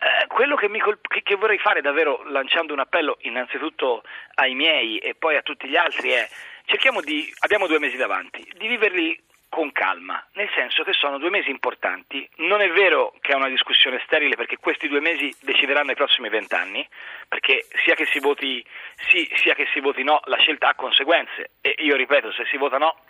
eh, 0.00 0.26
quello 0.26 0.56
che, 0.56 0.68
mi 0.68 0.80
colp- 0.80 1.08
che- 1.08 1.22
che 1.22 1.36
vorrei 1.36 1.58
fare 1.58 1.80
davvero 1.80 2.22
lanciando 2.26 2.74
un 2.74 2.80
appello 2.80 3.16
innanzitutto 3.22 4.02
ai 4.34 4.54
miei 4.54 4.98
e 4.98 5.14
poi 5.14 5.36
a 5.36 5.42
tutti 5.42 5.66
gli 5.66 5.76
altri 5.76 6.10
è 6.10 6.28
cerchiamo 6.66 7.00
di, 7.00 7.26
abbiamo 7.40 7.66
due 7.66 7.78
mesi 7.78 7.96
davanti, 7.96 8.46
di 8.56 8.68
viverli 8.68 9.18
con 9.50 9.72
calma, 9.72 10.24
nel 10.34 10.48
senso 10.54 10.84
che 10.84 10.92
sono 10.92 11.18
due 11.18 11.28
mesi 11.28 11.50
importanti, 11.50 12.26
non 12.36 12.60
è 12.60 12.70
vero 12.70 13.12
che 13.20 13.32
è 13.32 13.34
una 13.34 13.48
discussione 13.48 14.00
sterile 14.06 14.36
perché 14.36 14.56
questi 14.56 14.86
due 14.88 15.00
mesi 15.00 15.34
decideranno 15.40 15.90
i 15.90 15.96
prossimi 15.96 16.28
vent'anni, 16.28 16.88
perché 17.28 17.66
sia 17.84 17.96
che 17.96 18.06
si 18.06 18.20
voti 18.20 18.64
sì 19.08 19.28
sia 19.34 19.54
che 19.54 19.66
si 19.72 19.80
voti 19.80 20.04
no, 20.04 20.20
la 20.26 20.38
scelta 20.38 20.68
ha 20.68 20.74
conseguenze. 20.74 21.50
E 21.60 21.74
io 21.78 21.96
ripeto, 21.96 22.30
se 22.30 22.46
si 22.46 22.56
vota 22.56 22.78
no 22.78 23.00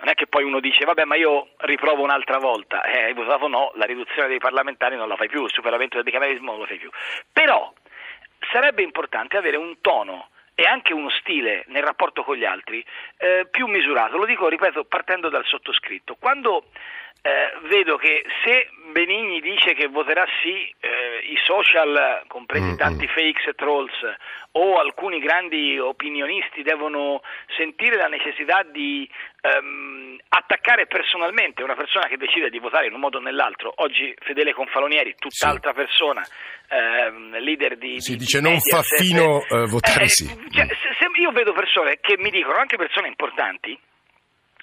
non 0.00 0.08
è 0.08 0.14
che 0.14 0.26
poi 0.26 0.44
uno 0.44 0.60
dice 0.60 0.84
vabbè 0.84 1.04
ma 1.04 1.16
io 1.16 1.48
riprovo 1.56 2.02
un'altra 2.02 2.38
volta, 2.38 2.82
eh, 2.82 3.04
hai 3.04 3.14
votato 3.14 3.48
no, 3.48 3.72
la 3.74 3.86
riduzione 3.86 4.28
dei 4.28 4.38
parlamentari 4.38 4.94
non 4.94 5.08
la 5.08 5.16
fai 5.16 5.28
più, 5.28 5.42
il 5.42 5.52
superamento 5.52 5.96
del 5.96 6.04
bicameralismo 6.04 6.50
non 6.50 6.60
lo 6.60 6.66
fai 6.66 6.78
più. 6.78 6.90
Però 7.32 7.72
sarebbe 8.52 8.82
importante 8.82 9.38
avere 9.38 9.56
un 9.56 9.80
tono 9.80 10.28
e 10.60 10.64
anche 10.64 10.92
uno 10.92 11.08
stile 11.20 11.62
nel 11.68 11.84
rapporto 11.84 12.24
con 12.24 12.34
gli 12.34 12.44
altri 12.44 12.84
eh, 13.18 13.46
più 13.48 13.68
misurato, 13.68 14.16
lo 14.16 14.26
dico, 14.26 14.48
ripeto, 14.48 14.86
partendo 14.86 15.28
dal 15.28 15.44
sottoscritto. 15.44 16.16
Quando 16.18 16.64
eh, 17.22 17.52
vedo 17.68 17.96
che 17.96 18.24
se 18.42 18.68
Benigni 18.90 19.40
dice 19.40 19.74
che 19.74 19.86
voterà 19.86 20.26
sì, 20.42 20.74
i 21.32 21.36
social, 21.44 22.22
compresi 22.28 22.72
Mm, 22.72 22.76
tanti 22.76 23.06
fake 23.06 23.50
e 23.50 23.52
trolls, 23.54 23.92
o 24.52 24.78
alcuni 24.78 25.20
grandi 25.20 25.78
opinionisti 25.78 26.62
devono 26.62 27.20
sentire 27.56 27.96
la 27.96 28.08
necessità 28.08 28.62
di 28.62 29.08
ehm, 29.42 30.18
attaccare 30.28 30.86
personalmente 30.86 31.62
una 31.62 31.74
persona 31.74 32.06
che 32.08 32.16
decide 32.16 32.50
di 32.50 32.58
votare 32.58 32.86
in 32.86 32.94
un 32.94 33.00
modo 33.00 33.18
o 33.18 33.20
nell'altro. 33.20 33.72
Oggi 33.76 34.14
Fedele 34.20 34.52
Confalonieri, 34.52 35.14
tutt'altra 35.18 35.72
persona, 35.72 36.24
ehm, 36.68 37.38
leader 37.38 37.76
di... 37.76 38.00
Si 38.00 38.12
di- 38.12 38.18
dice 38.18 38.38
di 38.38 38.44
non 38.44 38.54
Mediaset, 38.54 38.74
fa 38.74 38.96
fino, 38.96 39.40
eh, 39.46 39.66
votare 39.68 40.04
eh, 40.04 40.08
sì. 40.08 40.26
cioè, 40.50 40.66
se- 40.66 40.94
se 40.98 41.06
io 41.20 41.30
vedo 41.32 41.52
persone 41.52 41.98
che 42.00 42.16
mi 42.18 42.30
dicono, 42.30 42.56
anche 42.58 42.76
persone 42.76 43.08
importanti, 43.08 43.78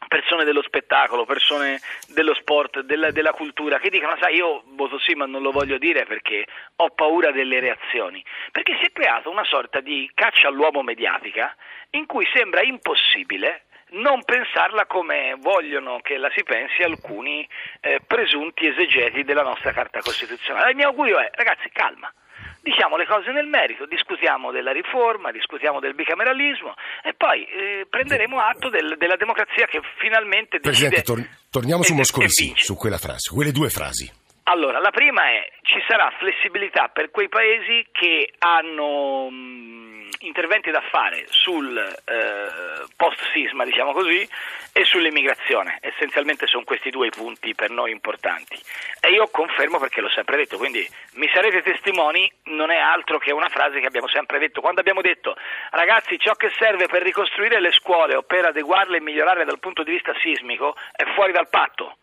persone 0.07 0.43
dello 0.43 0.62
spettacolo, 0.62 1.25
persone 1.25 1.79
dello 2.07 2.33
sport, 2.33 2.81
della, 2.81 3.12
della 3.12 3.31
cultura, 3.31 3.79
che 3.79 3.89
dicono, 3.89 4.15
sai, 4.19 4.35
io 4.35 4.63
voto 4.74 5.00
sì 5.00 5.13
ma 5.13 5.25
non 5.25 5.41
lo 5.41 5.51
voglio 5.51 5.77
dire 5.77 6.05
perché 6.05 6.45
ho 6.77 6.89
paura 6.89 7.31
delle 7.31 7.59
reazioni. 7.59 8.24
Perché 8.51 8.77
si 8.79 8.88
è 8.88 8.91
creata 8.91 9.29
una 9.29 9.43
sorta 9.43 9.79
di 9.79 10.09
caccia 10.13 10.47
all'uomo 10.47 10.81
mediatica 10.81 11.55
in 11.91 12.05
cui 12.05 12.27
sembra 12.33 12.62
impossibile 12.62 13.65
non 13.88 14.24
pensarla 14.24 14.85
come 14.88 15.35
vogliono 15.38 16.00
che 16.01 16.17
la 16.17 16.29
si 16.35 16.43
pensi 16.43 16.81
alcuni 16.81 17.47
eh, 17.81 18.01
presunti 18.05 18.67
esegeti 18.67 19.24
della 19.24 19.43
nostra 19.43 19.71
Carta 19.71 20.01
Costituzionale. 20.01 20.71
Il 20.71 20.75
mio 20.75 20.88
augurio 20.88 21.19
è, 21.19 21.29
ragazzi, 21.33 21.69
calma 21.71 22.12
diciamo 22.65 22.98
le 22.98 23.05
cose 23.05 23.31
nel 23.31 23.45
merito, 23.45 23.86
discutiamo 23.86 24.50
della 24.50 24.72
riforma, 24.72 25.31
discutiamo 25.31 25.79
del 25.79 25.93
bicameralismo 25.93 26.74
e 27.03 27.13
poi 27.13 27.45
eh, 27.45 27.86
prenderemo 27.88 28.39
atto 28.39 28.69
del, 28.69 28.95
della 28.98 29.15
democrazia 29.15 29.67
che 29.67 29.79
finalmente 30.00 30.60
Presidente, 30.60 31.01
decide 31.01 31.22
tor- 31.22 31.29
torniamo 31.51 31.84
su 31.84 31.93
Moscovici, 31.93 32.53
su 32.55 32.75
quella 32.75 32.98
frase, 32.98 33.29
quelle 33.31 33.51
due 33.51 33.69
frasi. 33.69 34.25
Allora, 34.47 34.77
la 34.77 34.91
prima 34.91 35.23
è 35.31 35.51
ci 35.63 35.83
sarà 35.87 36.13
flessibilità 36.19 36.87
per 36.89 37.09
quei 37.09 37.29
paesi 37.29 37.83
che 37.91 38.31
hanno 38.37 39.27
mh, 39.27 40.09
interventi 40.19 40.69
da 40.69 40.81
fare 40.81 41.25
sul 41.29 41.75
eh, 41.75 42.85
post-sisma, 42.95 43.65
diciamo 43.65 43.91
così, 43.91 44.27
e 44.71 44.85
sull'immigrazione. 44.85 45.79
Essenzialmente 45.81 46.45
sono 46.45 46.63
questi 46.63 46.91
due 46.91 47.07
i 47.07 47.09
punti 47.09 47.55
per 47.55 47.71
noi 47.71 47.89
importanti. 47.89 48.55
E 48.99 49.09
io 49.09 49.27
confermo 49.29 49.79
perché 49.79 49.99
l'ho 49.99 50.09
sempre 50.09 50.37
detto, 50.37 50.57
quindi 50.57 50.87
mi 51.13 51.27
sarete 51.33 51.63
testimoni, 51.63 52.31
non 52.43 52.69
è 52.69 52.77
altro 52.77 53.17
che 53.17 53.31
una 53.31 53.49
frase 53.49 53.79
che 53.79 53.87
abbiamo 53.87 54.07
sempre 54.07 54.37
detto. 54.37 54.61
Quando 54.61 54.79
abbiamo 54.79 55.01
detto, 55.01 55.35
ragazzi, 55.71 56.19
ciò 56.19 56.35
che 56.35 56.51
serve 56.59 56.85
per 56.85 57.01
ricostruire 57.01 57.59
le 57.59 57.71
scuole 57.71 58.13
o 58.13 58.21
per 58.21 58.45
adeguarle 58.45 58.97
e 58.97 59.01
migliorarle 59.01 59.43
dal 59.43 59.57
punto 59.57 59.81
di 59.81 59.93
vista 59.93 60.13
sismico 60.19 60.75
è 60.95 61.03
fuori 61.15 61.31
dal 61.31 61.49
patto 61.49 61.97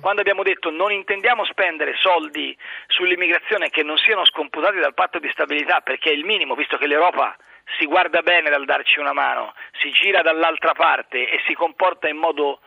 quando 0.00 0.20
abbiamo 0.20 0.42
detto 0.42 0.70
non 0.70 0.92
intendiamo 0.92 1.44
spendere 1.44 1.94
soldi 1.96 2.56
sull'immigrazione 2.86 3.70
che 3.70 3.82
non 3.82 3.96
siano 3.96 4.24
scomputati 4.24 4.78
dal 4.78 4.94
patto 4.94 5.18
di 5.18 5.28
stabilità 5.30 5.80
perché 5.80 6.10
è 6.10 6.14
il 6.14 6.24
minimo, 6.24 6.54
visto 6.54 6.76
che 6.76 6.86
l'Europa 6.86 7.36
si 7.76 7.84
guarda 7.86 8.22
bene 8.22 8.48
dal 8.48 8.64
darci 8.64 8.98
una 8.98 9.12
mano, 9.12 9.54
si 9.80 9.90
gira 9.90 10.22
dall'altra 10.22 10.72
parte 10.72 11.28
e 11.28 11.40
si 11.46 11.54
comporta 11.54 12.08
in 12.08 12.16
modo 12.16 12.60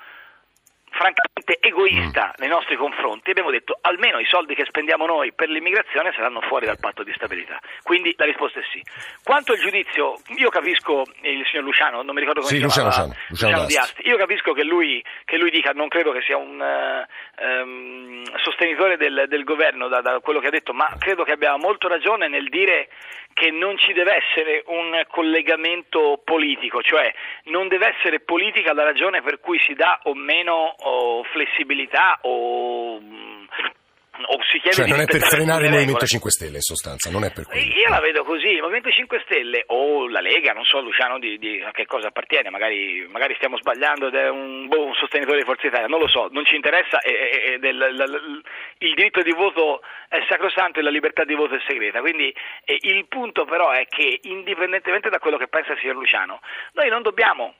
francamente 0.92 1.60
egoista 1.60 2.34
nei 2.38 2.50
nostri 2.50 2.76
confronti, 2.76 3.32
abbiamo 3.32 3.50
detto 3.50 3.78
almeno 3.82 4.20
i 4.20 4.26
soldi 4.26 4.56
che 4.56 4.66
spendiamo 4.66 5.06
noi 5.06 5.34
per 5.34 5.50
l'immigrazione 5.50 6.12
saranno 6.14 6.42
fuori 6.42 6.66
dal 6.66 6.80
patto 6.80 7.04
di 7.04 7.12
stabilità. 7.16 7.60
Quindi 7.84 8.14
la 8.18 8.26
risposta 8.26 8.60
è 8.60 8.64
sì. 8.72 8.82
Quanto 9.24 9.54
al 9.54 9.60
giudizio, 9.60 10.20
io 10.38 10.50
capisco 10.50 11.04
il 11.22 11.46
signor 11.48 11.64
Luciano, 11.64 12.02
non 12.02 12.14
mi 12.14 12.22
ricordo 12.22 12.42
come 12.42 12.52
Sì, 12.52 12.60
si 12.60 12.64
Luciano 12.64 12.90
chiamava, 12.90 13.16
Luciano, 13.28 13.52
Luciano 13.52 13.58
D'Asti. 13.58 13.74
D'Asti. 13.74 14.08
Io 14.08 14.18
capisco 14.18 14.54
che 14.54 14.64
lui, 14.64 15.04
che 15.26 15.38
lui 15.38 15.50
dica, 15.50 15.72
non 15.72 15.88
credo 15.88 16.12
che 16.12 16.22
sia 16.22 16.38
un 16.38 16.62
ehm, 16.62 18.38
sostenitore 18.38 18.98
del, 18.98 19.26
del 19.28 19.44
governo 19.44 19.88
da, 19.88 20.02
da 20.02 20.20
quello 20.20 20.40
che 20.40 20.48
ha 20.48 20.52
detto, 20.52 20.74
ma 20.74 20.96
credo 21.00 21.24
che 21.24 21.34
abbia 21.34 21.56
molto 21.58 21.88
ragione 21.88 22.28
nel 22.28 22.50
dire 22.50 22.90
che 23.34 23.50
non 23.50 23.78
ci 23.78 23.94
deve 23.94 24.16
essere 24.16 24.64
un 24.68 25.04
collegamento 25.08 26.22
politico, 26.24 26.82
cioè 26.82 27.14
non 27.46 27.68
deve 27.68 27.96
essere 27.96 28.20
politica 28.20 28.74
la 28.74 28.84
ragione 28.84 29.22
per 29.22 29.40
cui 29.40 29.60
si 29.60 29.74
dà 29.74 30.00
o 30.04 30.14
meno 30.14 30.76
o 30.84 31.24
flessibilità 31.32 32.20
o, 32.22 32.96
o 32.98 34.38
si 34.52 34.60
chiede 34.60 34.76
Cioè 34.76 34.88
non 34.88 35.00
è 35.02 35.06
per 35.06 35.22
frenare 35.22 35.66
il 35.66 35.72
Movimento 35.72 36.06
regole. 36.06 36.08
5 36.08 36.30
Stelle 36.32 36.56
in 36.56 36.62
sostanza, 36.62 37.10
non 37.10 37.24
è 37.24 37.32
per 37.32 37.46
quello. 37.46 37.62
Io 37.64 37.90
la 37.90 38.00
vedo 38.00 38.24
così, 38.24 38.48
il 38.50 38.62
Movimento 38.62 38.90
5 38.92 39.22
Stelle 39.26 39.64
o 39.68 40.08
la 40.10 40.20
Lega, 40.20 40.54
non 40.54 40.64
so 40.66 40.80
Luciano 40.82 41.18
di, 41.20 41.38
di 41.40 41.62
a 41.62 41.72
che 41.72 41.86
cosa 41.86 42.08
appartiene, 42.08 42.50
magari, 42.50 43.08
magari 43.10 43.34
stiamo 43.36 43.58
sbagliando 43.58 44.08
ed 44.08 44.16
è 44.16 44.30
un, 44.30 44.68
boh, 44.68 44.86
un 44.86 44.94
sostenitore 44.96 45.38
di 45.40 45.46
Forza 45.46 45.68
Italia, 45.68 45.88
non 45.88 46.00
lo 46.00 46.08
so, 46.08 46.28
non 46.32 46.46
ci 46.46 46.56
interessa, 46.56 47.00
e, 47.00 47.58
e- 47.62 47.72
la- 47.74 47.92
la- 47.92 48.06
la- 48.06 48.42
il 48.80 48.94
diritto 48.94 49.22
di 49.22 49.32
voto 49.32 49.82
è 50.10 50.20
sacrosanto 50.30 50.80
e 50.80 50.84
la 50.84 50.90
libertà 50.92 51.24
di 51.24 51.34
voto 51.34 51.56
è 51.56 51.60
segreta, 51.68 52.00
quindi 52.02 52.34
eh, 52.66 52.78
il 52.82 53.06
punto 53.08 53.46
però 53.46 53.72
è 53.72 53.86
che 53.88 54.20
indipendentemente 54.24 55.10
da 55.10 55.20
quello 55.20 55.38
che 55.38 55.48
pensa 55.48 55.72
il 55.74 55.80
signor 55.80 55.96
Luciano, 55.96 56.42
noi 56.74 56.90
non 56.90 57.02
dobbiamo 57.02 57.56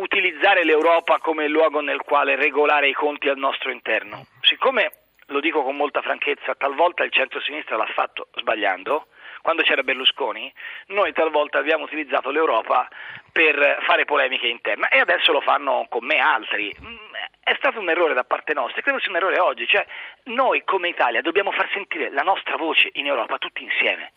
utilizzare 0.00 0.64
l'Europa 0.64 1.18
come 1.18 1.46
luogo 1.48 1.80
nel 1.80 2.00
quale 2.02 2.34
regolare 2.34 2.88
i 2.88 2.92
conti 2.92 3.28
al 3.28 3.36
nostro 3.38 3.70
interno. 3.70 4.26
Siccome, 4.40 4.92
lo 5.26 5.40
dico 5.40 5.62
con 5.62 5.76
molta 5.76 6.00
franchezza, 6.02 6.54
talvolta 6.54 7.04
il 7.04 7.12
centro-sinistra 7.12 7.76
l'ha 7.76 7.86
fatto 7.86 8.28
sbagliando, 8.34 9.06
quando 9.42 9.62
c'era 9.62 9.82
Berlusconi, 9.82 10.52
noi 10.88 11.12
talvolta 11.12 11.58
abbiamo 11.58 11.84
utilizzato 11.84 12.30
l'Europa 12.30 12.88
per 13.32 13.78
fare 13.86 14.04
polemiche 14.04 14.46
interne 14.46 14.88
e 14.90 14.98
adesso 14.98 15.32
lo 15.32 15.40
fanno 15.40 15.86
con 15.88 16.04
me 16.04 16.18
altri. 16.18 16.74
Mm, 16.78 16.96
È 17.42 17.54
stato 17.56 17.80
un 17.80 17.88
errore 17.88 18.14
da 18.14 18.24
parte 18.24 18.52
nostra 18.54 18.80
e 18.80 18.82
credo 18.82 19.00
sia 19.00 19.10
un 19.10 19.16
errore 19.16 19.38
oggi, 19.38 19.66
cioè 19.66 19.84
noi 20.24 20.62
come 20.64 20.88
Italia 20.88 21.20
dobbiamo 21.20 21.52
far 21.52 21.68
sentire 21.72 22.10
la 22.10 22.22
nostra 22.22 22.56
voce 22.56 22.90
in 22.94 23.06
Europa 23.06 23.38
tutti 23.38 23.62
insieme. 23.62 24.12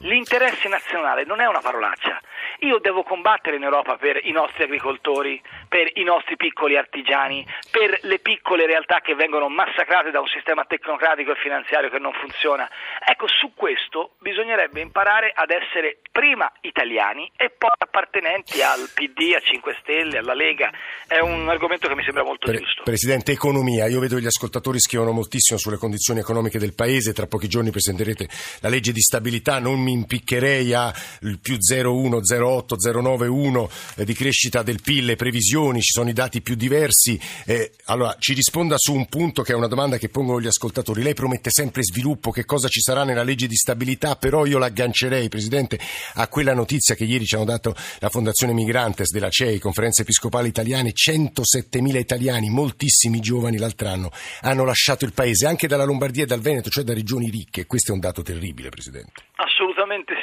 L'interesse 0.00 0.68
nazionale 0.68 1.24
non 1.24 1.40
è 1.40 1.46
una 1.46 1.60
parolaccia. 1.60 2.20
Io 2.60 2.78
devo 2.80 3.04
combattere 3.04 3.56
in 3.56 3.62
Europa 3.62 3.96
per 3.96 4.18
i 4.24 4.32
nostri 4.32 4.64
agricoltori, 4.64 5.40
per 5.68 5.90
i 5.94 6.02
nostri 6.02 6.36
piccoli 6.36 6.76
artigiani, 6.76 7.46
per 7.70 8.00
le 8.02 8.18
piccole 8.18 8.66
realtà 8.66 9.00
che 9.00 9.14
vengono 9.14 9.48
massacrate 9.48 10.10
da 10.10 10.18
un 10.18 10.26
sistema 10.26 10.64
tecnocratico 10.64 11.30
e 11.30 11.36
finanziario 11.36 11.88
che 11.88 11.98
non 11.98 12.12
funziona. 12.12 12.68
Ecco, 13.06 13.28
su 13.28 13.52
questo 13.54 14.16
bisognerebbe 14.18 14.80
imparare 14.80 15.30
ad 15.32 15.50
essere 15.50 15.98
prima 16.10 16.50
italiani 16.62 17.30
e 17.36 17.50
poi 17.50 17.70
appartenenti 17.78 18.60
al 18.60 18.90
PD, 18.92 19.34
a 19.36 19.40
5 19.40 19.76
Stelle, 19.80 20.18
alla 20.18 20.34
Lega. 20.34 20.72
È 21.06 21.20
un 21.20 21.48
argomento 21.48 21.86
che 21.86 21.94
mi 21.94 22.02
sembra 22.02 22.24
molto 22.24 22.50
Pre- 22.50 22.58
giusto. 22.58 22.82
Presidente, 22.82 23.30
economia. 23.30 23.86
Io 23.86 24.00
vedo 24.00 24.16
che 24.16 24.22
gli 24.22 24.26
ascoltatori 24.26 24.80
scrivono 24.80 25.12
moltissimo 25.12 25.60
sulle 25.60 25.76
condizioni 25.76 26.18
economiche 26.18 26.58
del 26.58 26.74
Paese. 26.74 27.12
Tra 27.12 27.26
pochi 27.26 27.46
giorni 27.46 27.70
presenterete 27.70 28.26
la 28.62 28.68
legge 28.68 28.90
di 28.90 29.00
stabilità. 29.00 29.60
Non 29.60 29.80
mi 29.80 29.92
impiccherei 29.92 30.74
a 30.74 30.92
il 31.22 31.38
più 31.40 31.54
0,1, 31.54 32.18
0,8, 32.18 32.47
0,91 32.48 33.68
eh, 33.96 34.04
di 34.04 34.14
crescita 34.14 34.62
del 34.62 34.80
PIL, 34.82 35.04
le 35.04 35.16
previsioni, 35.16 35.80
ci 35.80 35.92
sono 35.92 36.08
i 36.08 36.12
dati 36.12 36.40
più 36.40 36.54
diversi. 36.54 37.18
Eh, 37.44 37.72
allora, 37.86 38.16
ci 38.18 38.32
risponda 38.34 38.76
su 38.78 38.94
un 38.94 39.06
punto 39.06 39.42
che 39.42 39.52
è 39.52 39.54
una 39.56 39.66
domanda 39.68 39.98
che 39.98 40.08
pongono 40.08 40.40
gli 40.40 40.46
ascoltatori. 40.46 41.02
Lei 41.02 41.14
promette 41.14 41.50
sempre 41.50 41.82
sviluppo, 41.82 42.30
che 42.30 42.44
cosa 42.44 42.68
ci 42.68 42.80
sarà 42.80 43.04
nella 43.04 43.22
legge 43.22 43.46
di 43.46 43.56
stabilità, 43.56 44.16
però 44.16 44.46
io 44.46 44.58
l'aggancerei, 44.58 45.28
Presidente, 45.28 45.78
a 46.14 46.28
quella 46.28 46.54
notizia 46.54 46.94
che 46.94 47.04
ieri 47.04 47.24
ci 47.24 47.34
hanno 47.34 47.44
dato 47.44 47.74
la 47.98 48.08
Fondazione 48.08 48.52
Migrantes 48.52 49.10
della 49.10 49.28
CEI, 49.28 49.58
Conferenza 49.58 50.02
Episcopale 50.02 50.48
Italiane, 50.48 50.92
107.000 50.92 51.96
italiani, 51.96 52.48
moltissimi 52.48 53.20
giovani 53.20 53.58
l'altro 53.58 53.88
anno, 53.88 54.10
hanno 54.40 54.64
lasciato 54.64 55.04
il 55.04 55.12
Paese, 55.12 55.46
anche 55.46 55.68
dalla 55.68 55.84
Lombardia 55.84 56.24
e 56.24 56.26
dal 56.26 56.40
Veneto, 56.40 56.70
cioè 56.70 56.84
da 56.84 56.94
regioni 56.94 57.30
ricche. 57.30 57.66
Questo 57.66 57.90
è 57.90 57.94
un 57.94 58.00
dato 58.00 58.22
terribile, 58.22 58.68
Presidente. 58.68 59.22
Assolutamente 59.36 59.67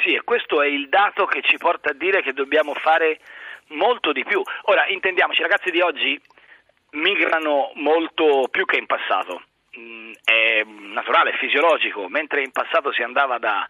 sì, 0.02 0.14
e 0.14 0.22
questo 0.22 0.62
è 0.62 0.66
il 0.66 0.88
dato 0.88 1.26
che 1.26 1.42
ci 1.42 1.56
porta 1.56 1.90
a 1.90 1.94
dire 1.94 2.22
che 2.22 2.32
dobbiamo 2.32 2.74
fare 2.74 3.18
molto 3.68 4.12
di 4.12 4.24
più. 4.24 4.42
Ora, 4.62 4.86
intendiamoci, 4.86 5.40
i 5.40 5.44
ragazzi 5.44 5.70
di 5.70 5.80
oggi 5.80 6.20
migrano 6.92 7.72
molto 7.74 8.48
più 8.50 8.64
che 8.64 8.76
in 8.78 8.86
passato. 8.86 9.42
Mm, 9.78 10.12
È 10.24 10.62
naturale, 10.64 11.30
è 11.30 11.36
fisiologico, 11.36 12.08
mentre 12.08 12.42
in 12.42 12.50
passato 12.50 12.92
si 12.92 13.02
andava 13.02 13.38
da- 13.38 13.68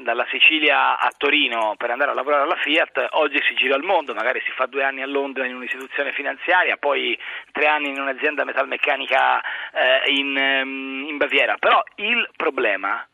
dalla 0.00 0.26
Sicilia 0.28 0.98
a 0.98 1.12
Torino 1.16 1.74
per 1.76 1.90
andare 1.90 2.10
a 2.10 2.14
lavorare 2.14 2.42
alla 2.42 2.56
Fiat, 2.56 3.08
oggi 3.12 3.40
si 3.46 3.54
gira 3.54 3.76
il 3.76 3.84
mondo, 3.84 4.12
magari 4.14 4.40
si 4.40 4.50
fa 4.50 4.66
due 4.66 4.82
anni 4.82 5.02
a 5.02 5.06
Londra 5.06 5.46
in 5.46 5.54
un'istituzione 5.54 6.12
finanziaria, 6.12 6.76
poi 6.76 7.16
tre 7.52 7.66
anni 7.66 7.90
in 7.90 8.00
un'azienda 8.00 8.44
metalmeccanica 8.44 9.40
eh, 9.40 10.10
in, 10.10 10.36
ehm, 10.36 11.04
in 11.06 11.16
Baviera. 11.16 11.56
Però 11.58 11.80
il 11.96 12.28
problema, 12.36 13.06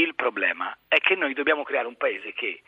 il 0.00 0.14
problema 0.14 0.76
è 0.88 0.98
che 0.98 1.14
noi 1.14 1.34
dobbiamo 1.34 1.62
creare 1.62 1.86
un 1.86 1.96
paese 1.96 2.32
che 2.32 2.62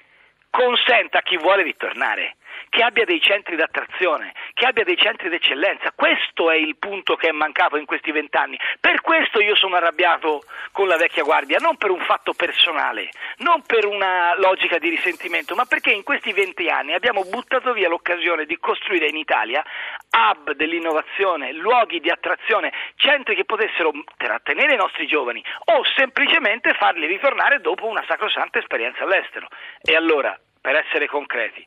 consenta 0.50 1.18
a 1.18 1.23
chi 1.23 1.37
vuole 1.37 1.62
di 1.62 1.76
tornare, 1.76 2.37
che 2.69 2.83
abbia 2.83 3.05
dei 3.05 3.21
centri 3.21 3.57
d'attrazione, 3.57 4.33
che 4.55 4.67
abbia 4.67 4.85
dei 4.85 4.97
centri 4.97 5.29
d'eccellenza. 5.29 5.93
Questo 5.95 6.50
è 6.50 6.57
il 6.57 6.76
punto 6.76 7.17
che 7.17 7.29
è 7.29 7.33
mancato 7.33 7.76
in 7.76 7.87
questi 7.87 8.12
vent'anni. 8.12 8.59
Per 8.81 9.00
questo 9.00 9.41
io 9.41 9.55
sono 9.55 9.76
arrabbiato 9.76 10.45
con 10.73 10.88
la 10.88 10.97
vecchia 10.97 11.23
guardia, 11.23 11.59
non 11.59 11.76
per 11.76 11.91
un 11.91 12.00
fatto 12.00 12.33
personale, 12.33 13.11
non 13.38 13.62
per 13.62 13.87
una 13.87 14.35
logica 14.38 14.79
di 14.79 14.88
risentimento, 14.88 15.55
ma 15.55 15.65
perché 15.65 15.93
in 15.93 16.03
questi 16.03 16.33
venti 16.33 16.69
anni 16.69 16.95
abbiamo 16.95 17.25
buttato 17.25 17.73
via 17.73 17.88
l'occasione 17.88 18.45
di 18.45 18.59
costruire 18.59 19.09
in 19.09 19.17
Italia 19.17 19.65
hub 20.17 20.53
dell'innovazione, 20.53 21.53
luoghi 21.53 22.00
di 22.00 22.11
attrazione, 22.11 22.73
centri 22.97 23.35
che 23.35 23.45
potessero 23.45 23.93
trattenere 24.17 24.75
i 24.75 24.79
nostri 24.79 25.07
giovani 25.07 25.45
o 25.67 25.83
semplicemente 25.95 26.73
farli 26.75 27.07
ritornare 27.07 27.61
dopo 27.61 27.87
una 27.87 28.05
sacrosanta 28.07 28.59
esperienza 28.59 29.05
all'estero. 29.05 29.49
E 29.83 29.95
allora, 29.95 30.38
per 30.61 30.76
essere 30.76 31.07
concreti, 31.07 31.67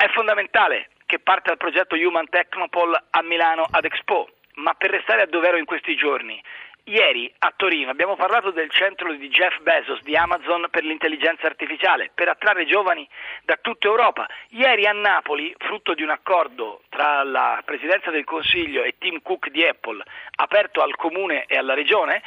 è 0.00 0.08
fondamentale 0.08 0.88
che 1.04 1.18
parta 1.18 1.50
il 1.50 1.58
progetto 1.58 1.94
Human 1.94 2.26
Technopol 2.26 2.98
a 3.10 3.22
Milano 3.22 3.66
ad 3.70 3.84
Expo, 3.84 4.30
ma 4.54 4.72
per 4.72 4.88
restare 4.88 5.20
a 5.20 5.26
dovero 5.26 5.58
in 5.58 5.66
questi 5.66 5.94
giorni, 5.94 6.42
ieri 6.84 7.30
a 7.40 7.52
Torino 7.54 7.90
abbiamo 7.90 8.16
parlato 8.16 8.50
del 8.50 8.70
centro 8.70 9.12
di 9.12 9.28
Jeff 9.28 9.58
Bezos 9.58 10.00
di 10.02 10.16
Amazon 10.16 10.68
per 10.70 10.84
l'intelligenza 10.84 11.46
artificiale, 11.46 12.10
per 12.14 12.28
attrarre 12.28 12.64
giovani 12.64 13.06
da 13.42 13.58
tutta 13.60 13.88
Europa. 13.88 14.26
Ieri 14.48 14.86
a 14.86 14.92
Napoli, 14.92 15.54
frutto 15.58 15.92
di 15.92 16.02
un 16.02 16.10
accordo 16.10 16.80
tra 16.88 17.22
la 17.22 17.60
Presidenza 17.62 18.10
del 18.10 18.24
Consiglio 18.24 18.82
e 18.82 18.94
Tim 18.96 19.20
Cook 19.20 19.50
di 19.50 19.66
Apple, 19.66 20.02
aperto 20.36 20.80
al 20.80 20.96
Comune 20.96 21.44
e 21.44 21.58
alla 21.58 21.74
Regione, 21.74 22.22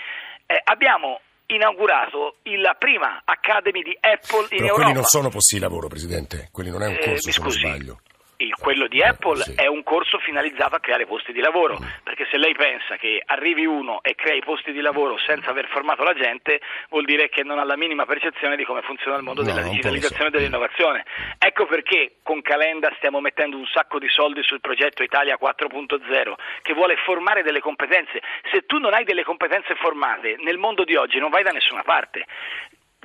eh, 0.46 0.62
abbiamo 0.64 1.22
inaugurato 1.48 2.36
la 2.58 2.74
prima 2.78 3.22
Academy 3.26 3.82
di 3.84 3.98
Apple 4.00 4.42
in 4.44 4.48
Però 4.50 4.62
Europa. 4.62 4.76
quelli 4.82 4.94
non 4.94 5.04
sono 5.04 5.30
posti 5.30 5.56
di 5.56 5.62
lavoro, 5.62 5.88
Presidente. 5.88 6.50
Quelli 6.52 6.70
non 6.70 6.84
è 6.84 6.88
un 6.88 6.94
Eh, 6.94 7.00
corso, 7.06 7.28
mi 7.28 7.34
se 7.34 7.42
non 7.42 7.52
sbaglio. 7.52 8.00
Il, 8.38 8.54
quello 8.56 8.88
di 8.88 9.02
Apple 9.02 9.42
sì. 9.42 9.54
è 9.56 9.68
un 9.68 9.84
corso 9.84 10.18
finalizzato 10.20 10.76
a 10.76 10.80
creare 10.80 11.06
posti 11.06 11.32
di 11.32 11.40
lavoro, 11.40 11.78
perché 12.04 12.28
se 12.30 12.38
lei 12.38 12.54
pensa 12.54 12.98
che 12.98 13.22
arrivi 13.26 13.66
uno 13.66 14.02
e 14.02 14.16
crei 14.16 14.42
posti 14.42 14.72
di 14.72 14.82
lavoro 14.82 15.18
senza 15.18 15.50
aver 15.50 15.68
formato 15.68 16.04
la 16.04 16.14
gente, 16.14 16.62
vuol 16.90 17.06
dire 17.06 17.30
che 17.30 17.44
non 17.44 17.60
ha 17.60 17.64
la 17.64 17.78
minima 17.78 18.06
percezione 18.06 18.56
di 18.56 18.64
come 18.64 18.82
funziona 18.82 19.18
il 19.18 19.24
mondo 19.24 19.42
no, 19.42 19.48
della 19.48 19.62
digitalizzazione 19.62 20.28
e 20.28 20.32
dell'innovazione. 20.32 21.06
Ecco 21.38 21.66
perché 21.66 22.16
con 22.24 22.42
Calenda 22.42 22.92
stiamo 22.98 23.20
mettendo 23.20 23.58
un 23.58 23.66
sacco 23.68 24.00
di 24.00 24.10
soldi 24.10 24.42
sul 24.44 24.62
progetto 24.62 25.04
Italia 25.04 25.38
4.0, 25.40 26.34
che 26.62 26.74
vuole 26.74 26.96
formare 26.98 27.44
delle 27.44 27.60
competenze. 27.60 28.22
Se 28.52 28.66
tu 28.66 28.78
non 28.78 28.94
hai 28.94 29.04
delle 29.04 29.24
competenze 29.24 29.76
formate 29.76 30.36
nel 30.40 30.58
mondo 30.58 30.84
di 30.84 30.96
oggi 30.96 31.20
non 31.20 31.30
vai 31.30 31.44
da 31.44 31.52
nessuna 31.52 31.84
parte 31.84 32.26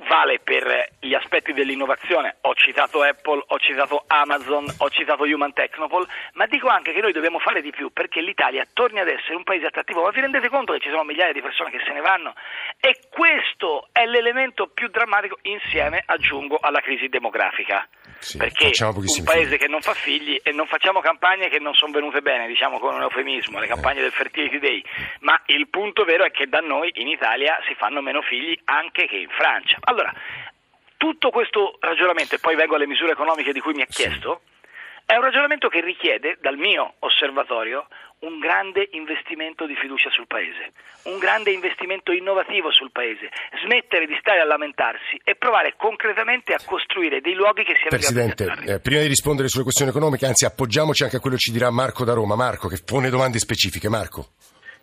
vale 0.07 0.39
per 0.39 0.89
gli 0.99 1.13
aspetti 1.13 1.53
dell'innovazione, 1.53 2.37
ho 2.41 2.53
citato 2.53 3.01
Apple, 3.01 3.43
ho 3.47 3.59
citato 3.59 4.03
Amazon, 4.07 4.65
ho 4.77 4.89
citato 4.89 5.23
Human 5.23 5.53
Technopole, 5.53 6.07
ma 6.33 6.45
dico 6.45 6.67
anche 6.67 6.93
che 6.93 7.01
noi 7.01 7.11
dobbiamo 7.11 7.39
fare 7.39 7.61
di 7.61 7.71
più 7.71 7.91
perché 7.91 8.21
l'Italia 8.21 8.65
torni 8.73 8.99
ad 8.99 9.07
essere 9.07 9.35
un 9.35 9.43
paese 9.43 9.67
attrattivo, 9.67 10.03
ma 10.03 10.11
vi 10.11 10.21
rendete 10.21 10.49
conto 10.49 10.73
che 10.73 10.79
ci 10.79 10.89
sono 10.89 11.03
migliaia 11.03 11.33
di 11.33 11.41
persone 11.41 11.71
che 11.71 11.81
se 11.85 11.91
ne 11.93 12.01
vanno? 12.01 12.33
E 12.79 12.99
questo 13.09 13.89
è 13.91 14.05
l'elemento 14.05 14.67
più 14.67 14.87
drammatico 14.89 15.37
insieme, 15.43 16.03
aggiungo, 16.05 16.57
alla 16.61 16.79
crisi 16.79 17.07
demografica. 17.07 17.87
Sì, 18.19 18.37
perché 18.37 18.71
un 18.83 19.23
paese 19.23 19.45
figli. 19.45 19.57
che 19.57 19.67
non 19.67 19.81
fa 19.81 19.93
figli 19.93 20.39
e 20.43 20.51
non 20.51 20.67
facciamo 20.67 20.99
campagne 20.99 21.47
che 21.47 21.59
non 21.59 21.73
sono 21.73 21.93
venute 21.93 22.21
bene, 22.21 22.47
diciamo 22.47 22.77
con 22.77 22.93
un 22.93 23.01
eufemismo, 23.01 23.59
le 23.59 23.67
campagne 23.67 23.99
eh. 23.99 24.03
del 24.03 24.11
Fertility 24.11 24.59
Day, 24.59 24.83
ma 25.21 25.41
il 25.45 25.69
punto 25.69 26.03
vero 26.03 26.25
è 26.25 26.31
che 26.31 26.47
da 26.47 26.59
noi 26.59 26.91
in 26.95 27.07
Italia 27.07 27.57
si 27.65 27.75
fanno 27.75 28.01
meno 28.01 28.21
figli 28.21 28.59
anche 28.65 29.07
che 29.07 29.15
in 29.15 29.29
Francia. 29.29 29.77
Allora, 29.89 30.13
tutto 30.97 31.31
questo 31.31 31.77
ragionamento, 31.79 32.35
e 32.35 32.39
poi 32.39 32.55
vengo 32.55 32.75
alle 32.75 32.85
misure 32.85 33.13
economiche 33.13 33.51
di 33.51 33.59
cui 33.59 33.73
mi 33.73 33.81
ha 33.81 33.87
chiesto, 33.87 34.41
sì. 34.43 34.67
è 35.07 35.15
un 35.15 35.23
ragionamento 35.23 35.67
che 35.67 35.81
richiede, 35.81 36.37
dal 36.39 36.57
mio 36.57 36.93
osservatorio, 36.99 37.87
un 38.19 38.37
grande 38.37 38.87
investimento 38.91 39.65
di 39.65 39.75
fiducia 39.75 40.11
sul 40.11 40.27
Paese, 40.27 40.73
un 41.03 41.17
grande 41.17 41.49
investimento 41.49 42.11
innovativo 42.11 42.69
sul 42.69 42.91
Paese, 42.91 43.31
smettere 43.63 44.05
di 44.05 44.15
stare 44.19 44.41
a 44.41 44.45
lamentarsi 44.45 45.19
e 45.23 45.33
provare 45.33 45.73
concretamente 45.75 46.53
a 46.53 46.59
costruire 46.63 47.19
dei 47.21 47.33
luoghi 47.33 47.63
che 47.63 47.73
siano 47.73 47.89
Presidente, 47.89 48.43
eh, 48.67 48.79
prima 48.79 49.01
di 49.01 49.07
rispondere 49.07 49.47
sulle 49.47 49.63
questioni 49.63 49.89
economiche, 49.89 50.27
anzi 50.27 50.45
appoggiamoci 50.45 51.01
anche 51.01 51.15
a 51.15 51.19
quello 51.19 51.35
che 51.37 51.41
ci 51.41 51.51
dirà 51.51 51.71
Marco 51.71 52.05
da 52.05 52.13
Roma. 52.13 52.35
Marco, 52.35 52.67
che 52.67 52.77
pone 52.85 53.09
domande 53.09 53.39
specifiche. 53.39 53.89
Marco. 53.89 54.37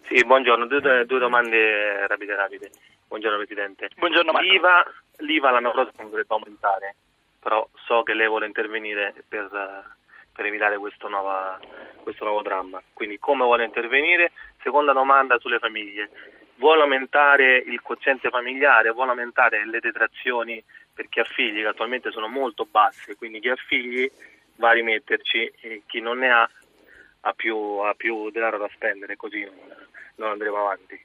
Sì, 0.08 0.24
buongiorno, 0.24 0.66
due, 0.66 1.04
due 1.04 1.18
domande 1.18 2.06
rapide 2.08 2.34
rapide. 2.34 2.70
Buongiorno 3.08 3.38
Presidente. 3.38 3.88
Buongiorno 3.96 4.32
Marco. 4.32 4.48
L'IVA, 4.48 4.92
l'IVA 5.18 5.50
l'anno 5.50 5.70
prossimo 5.70 6.08
dovrebbe 6.08 6.34
aumentare, 6.34 6.96
però 7.38 7.66
so 7.86 8.02
che 8.02 8.14
lei 8.14 8.26
vuole 8.26 8.46
intervenire 8.46 9.14
per, 9.28 9.48
per 10.32 10.44
evitare 10.44 10.76
questo, 10.76 11.08
nuova, 11.08 11.58
questo 12.02 12.24
nuovo 12.24 12.42
dramma. 12.42 12.82
Quindi 12.92 13.18
come 13.18 13.44
vuole 13.44 13.64
intervenire? 13.64 14.32
Seconda 14.60 14.92
domanda 14.92 15.38
sulle 15.38 15.60
famiglie. 15.60 16.10
Vuole 16.56 16.82
aumentare 16.82 17.58
il 17.58 17.80
quoziente 17.80 18.28
familiare, 18.28 18.90
vuole 18.90 19.10
aumentare 19.10 19.64
le 19.66 19.78
detrazioni 19.78 20.62
per 20.92 21.08
chi 21.08 21.20
ha 21.20 21.24
figli 21.24 21.60
che 21.60 21.68
attualmente 21.68 22.10
sono 22.10 22.26
molto 22.26 22.66
basse, 22.68 23.16
quindi 23.16 23.38
chi 23.40 23.50
ha 23.50 23.56
figli 23.56 24.10
va 24.56 24.70
a 24.70 24.72
rimetterci 24.72 25.52
e 25.60 25.82
chi 25.86 26.00
non 26.00 26.18
ne 26.18 26.30
ha 26.30 26.50
ha 27.26 27.32
più, 27.32 27.56
ha 27.56 27.94
più 27.94 28.30
denaro 28.30 28.56
da 28.56 28.68
spendere, 28.72 29.16
così 29.16 29.46
non, 30.16 30.30
andremo 30.30 30.58
avanti. 30.58 30.98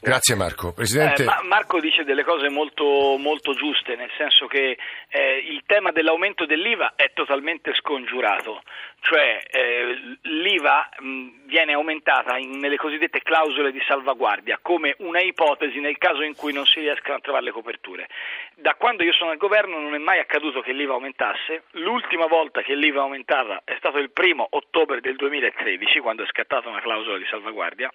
Grazie 0.00 0.34
Marco. 0.34 0.72
Presidente... 0.72 1.24
Eh, 1.24 1.46
Marco 1.46 1.80
dice 1.80 2.04
delle 2.04 2.24
cose 2.24 2.48
molto, 2.48 3.16
molto 3.18 3.54
giuste, 3.54 3.96
nel 3.96 4.10
senso 4.16 4.46
che 4.46 4.76
eh, 5.08 5.36
il 5.48 5.62
tema 5.66 5.90
dell'aumento 5.90 6.46
dell'IVA 6.46 6.94
è 6.96 7.12
totalmente 7.12 7.74
scongiurato, 7.74 8.62
cioè 9.00 9.42
eh, 9.50 10.18
l'IVA 10.22 10.88
mh, 10.98 11.46
viene 11.46 11.72
aumentata 11.72 12.36
in, 12.38 12.58
nelle 12.58 12.76
cosiddette 12.76 13.20
clausole 13.22 13.72
di 13.72 13.82
salvaguardia 13.86 14.58
come 14.62 14.94
una 14.98 15.20
ipotesi 15.20 15.80
nel 15.80 15.98
caso 15.98 16.22
in 16.22 16.34
cui 16.34 16.52
non 16.52 16.66
si 16.66 16.80
riescano 16.80 17.16
a 17.16 17.20
trovare 17.20 17.44
le 17.44 17.52
coperture. 17.52 18.08
Da 18.54 18.74
quando 18.74 19.02
io 19.02 19.12
sono 19.12 19.30
al 19.30 19.36
governo 19.36 19.78
non 19.78 19.94
è 19.94 19.98
mai 19.98 20.18
accaduto 20.18 20.60
che 20.60 20.72
l'IVA 20.72 20.94
aumentasse, 20.94 21.64
l'ultima 21.72 22.26
volta 22.26 22.62
che 22.62 22.74
l'IVA 22.74 23.02
aumentava 23.02 23.62
è 23.64 23.74
stato 23.78 23.98
il 23.98 24.10
primo 24.10 24.46
ottobre 24.50 25.00
del 25.00 25.16
2013 25.16 26.00
quando 26.00 26.22
è 26.22 26.26
scattata 26.26 26.68
una 26.68 26.80
clausola 26.80 27.18
di 27.18 27.26
salvaguardia 27.28 27.92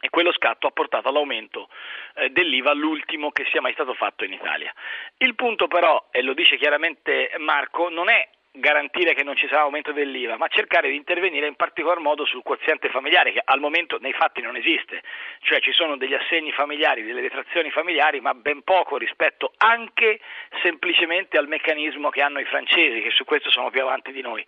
e 0.00 0.10
quello 0.10 0.32
scatto 0.32 0.66
ha 0.66 0.70
portato 0.70 1.08
all'aumento 1.08 1.68
eh, 2.14 2.30
dell'IVA, 2.30 2.72
l'ultimo 2.72 3.30
che 3.30 3.46
sia 3.50 3.60
mai 3.60 3.72
stato 3.72 3.94
fatto 3.94 4.24
in 4.24 4.32
Italia. 4.32 4.72
Il 5.18 5.34
punto 5.34 5.66
però, 5.66 6.08
e 6.10 6.22
lo 6.22 6.34
dice 6.34 6.56
chiaramente 6.56 7.32
Marco, 7.38 7.88
non 7.88 8.08
è 8.08 8.28
garantire 8.58 9.14
che 9.14 9.22
non 9.22 9.36
ci 9.36 9.46
sarà 9.46 9.62
aumento 9.62 9.92
dell'IVA, 9.92 10.36
ma 10.36 10.48
cercare 10.48 10.88
di 10.88 10.96
intervenire 10.96 11.46
in 11.46 11.54
particolar 11.54 11.98
modo 11.98 12.24
sul 12.24 12.42
quoziente 12.42 12.88
familiare 12.88 13.32
che 13.32 13.42
al 13.44 13.60
momento 13.60 13.98
nei 14.00 14.12
fatti 14.12 14.40
non 14.40 14.56
esiste, 14.56 15.02
cioè 15.40 15.60
ci 15.60 15.72
sono 15.72 15.96
degli 15.96 16.14
assegni 16.14 16.52
familiari, 16.52 17.04
delle 17.04 17.20
detrazioni 17.20 17.70
familiari, 17.70 18.20
ma 18.20 18.34
ben 18.34 18.62
poco 18.62 18.96
rispetto 18.96 19.52
anche 19.58 20.20
semplicemente 20.62 21.38
al 21.38 21.48
meccanismo 21.48 22.10
che 22.10 22.22
hanno 22.22 22.40
i 22.40 22.44
francesi, 22.44 23.00
che 23.00 23.10
su 23.10 23.24
questo 23.24 23.50
sono 23.50 23.70
più 23.70 23.82
avanti 23.82 24.12
di 24.12 24.22
noi. 24.22 24.44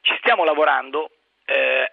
Ci 0.00 0.16
stiamo 0.18 0.44
lavorando, 0.44 1.10
eh, 1.46 1.90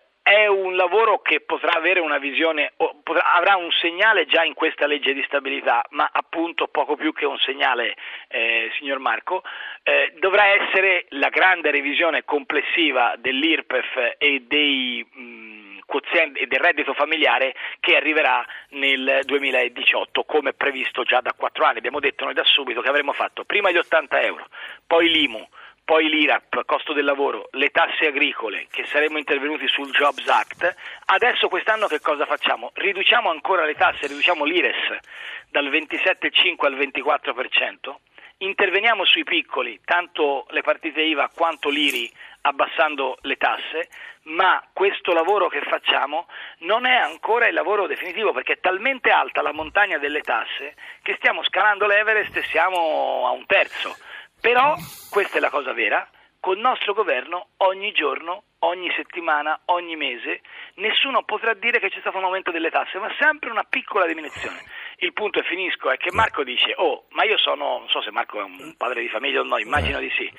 lavoro 0.79 1.19
che 1.19 1.41
potrà 1.41 1.73
avere 1.73 1.99
una 1.99 2.17
visione, 2.19 2.71
potrà, 3.03 3.33
avrà 3.33 3.57
un 3.57 3.69
segnale 3.71 4.25
già 4.25 4.43
in 4.43 4.53
questa 4.53 4.87
legge 4.87 5.13
di 5.13 5.21
stabilità, 5.27 5.83
ma 5.89 6.09
appunto 6.09 6.67
poco 6.67 6.95
più 6.95 7.11
che 7.11 7.25
un 7.25 7.37
segnale, 7.37 7.95
eh, 8.29 8.71
signor 8.79 8.99
Marco, 8.99 9.43
eh, 9.83 10.13
dovrà 10.19 10.45
essere 10.45 11.05
la 11.09 11.27
grande 11.27 11.69
revisione 11.71 12.23
complessiva 12.23 13.15
dell'IRPEF 13.17 14.15
e 14.17 14.43
dei 14.47 15.05
mh, 15.11 15.79
quozienti 15.85 16.39
e 16.39 16.47
del 16.47 16.59
reddito 16.59 16.93
familiare 16.93 17.55
che 17.81 17.97
arriverà 17.97 18.45
nel 18.69 19.21
2018 19.25 20.23
come 20.23 20.53
previsto 20.53 21.03
già 21.03 21.19
da 21.19 21.33
quattro 21.33 21.65
anni. 21.65 21.79
Abbiamo 21.79 21.99
detto 21.99 22.23
noi 22.23 22.33
da 22.33 22.45
subito 22.45 22.81
che 22.81 22.89
avremmo 22.89 23.11
fatto 23.11 23.43
prima 23.43 23.69
gli 23.69 23.77
80 23.77 24.21
euro, 24.21 24.47
poi 24.87 25.09
l'IMU, 25.09 25.45
poi 25.89 26.07
l'IRAP, 26.07 26.65
costo 26.65 26.93
del 26.93 27.03
lavoro, 27.03 27.49
le 27.53 27.71
tasse 27.71 28.05
agricole, 28.05 28.67
che 28.69 28.85
saremmo 28.85 29.17
intervenuti 29.17 29.67
sul 29.67 29.89
Jobs 29.89 30.27
Act, 30.27 30.75
adesso 31.05 31.47
quest'anno 31.47 31.87
che 31.87 31.99
cosa 31.99 32.27
facciamo? 32.27 32.69
Riduciamo 32.75 33.31
ancora 33.31 33.65
le 33.65 33.73
tasse, 33.73 34.05
riduciamo 34.05 34.45
l'IRES 34.45 34.99
dal 35.49 35.67
27,5 35.67 36.63
al 36.63 36.75
24%, 36.75 37.95
interveniamo 38.37 39.03
sui 39.03 39.23
piccoli, 39.23 39.81
tanto 39.83 40.45
le 40.51 40.61
partite 40.61 41.01
IVA 41.01 41.31
quanto 41.33 41.69
l'IRI, 41.69 42.11
abbassando 42.41 43.17
le 43.21 43.37
tasse, 43.37 43.89
ma 44.25 44.63
questo 44.71 45.11
lavoro 45.11 45.47
che 45.47 45.61
facciamo 45.61 46.27
non 46.59 46.85
è 46.85 46.97
ancora 46.97 47.47
il 47.47 47.55
lavoro 47.55 47.87
definitivo 47.87 48.31
perché 48.31 48.53
è 48.53 48.59
talmente 48.59 49.09
alta 49.09 49.41
la 49.41 49.53
montagna 49.53 49.97
delle 49.97 50.21
tasse 50.21 50.75
che 51.01 51.15
stiamo 51.15 51.43
scalando 51.43 51.87
l'Everest 51.87 52.37
e 52.37 52.43
siamo 52.43 53.25
a 53.25 53.31
un 53.31 53.47
terzo. 53.47 53.97
Però, 54.41 54.75
questa 55.09 55.37
è 55.37 55.39
la 55.39 55.49
cosa 55.49 55.73
vera, 55.73 56.07
col 56.39 56.57
nostro 56.57 56.93
governo 56.93 57.49
ogni 57.57 57.91
giorno, 57.91 58.43
ogni 58.59 58.91
settimana, 58.95 59.59
ogni 59.65 59.95
mese, 59.95 60.41
nessuno 60.75 61.23
potrà 61.23 61.53
dire 61.53 61.79
che 61.79 61.89
c'è 61.89 61.99
stato 61.99 62.17
un 62.17 62.23
aumento 62.23 62.51
delle 62.51 62.69
tasse, 62.69 62.97
ma 62.97 63.13
sempre 63.19 63.49
una 63.49 63.63
piccola 63.63 64.05
diminuzione. 64.05 64.61
Il 64.97 65.13
punto, 65.13 65.39
e 65.39 65.43
finisco, 65.43 65.89
è 65.91 65.97
che 65.97 66.11
Marco 66.11 66.43
dice, 66.43 66.73
oh, 66.77 67.05
ma 67.09 67.23
io 67.23 67.37
sono, 67.37 67.79
non 67.79 67.89
so 67.89 68.01
se 68.01 68.11
Marco 68.11 68.39
è 68.39 68.43
un 68.43 68.75
padre 68.77 69.01
di 69.01 69.09
famiglia 69.09 69.41
o 69.41 69.43
no, 69.43 69.57
immagino 69.57 69.99
di 69.99 70.09
sì. 70.11 70.31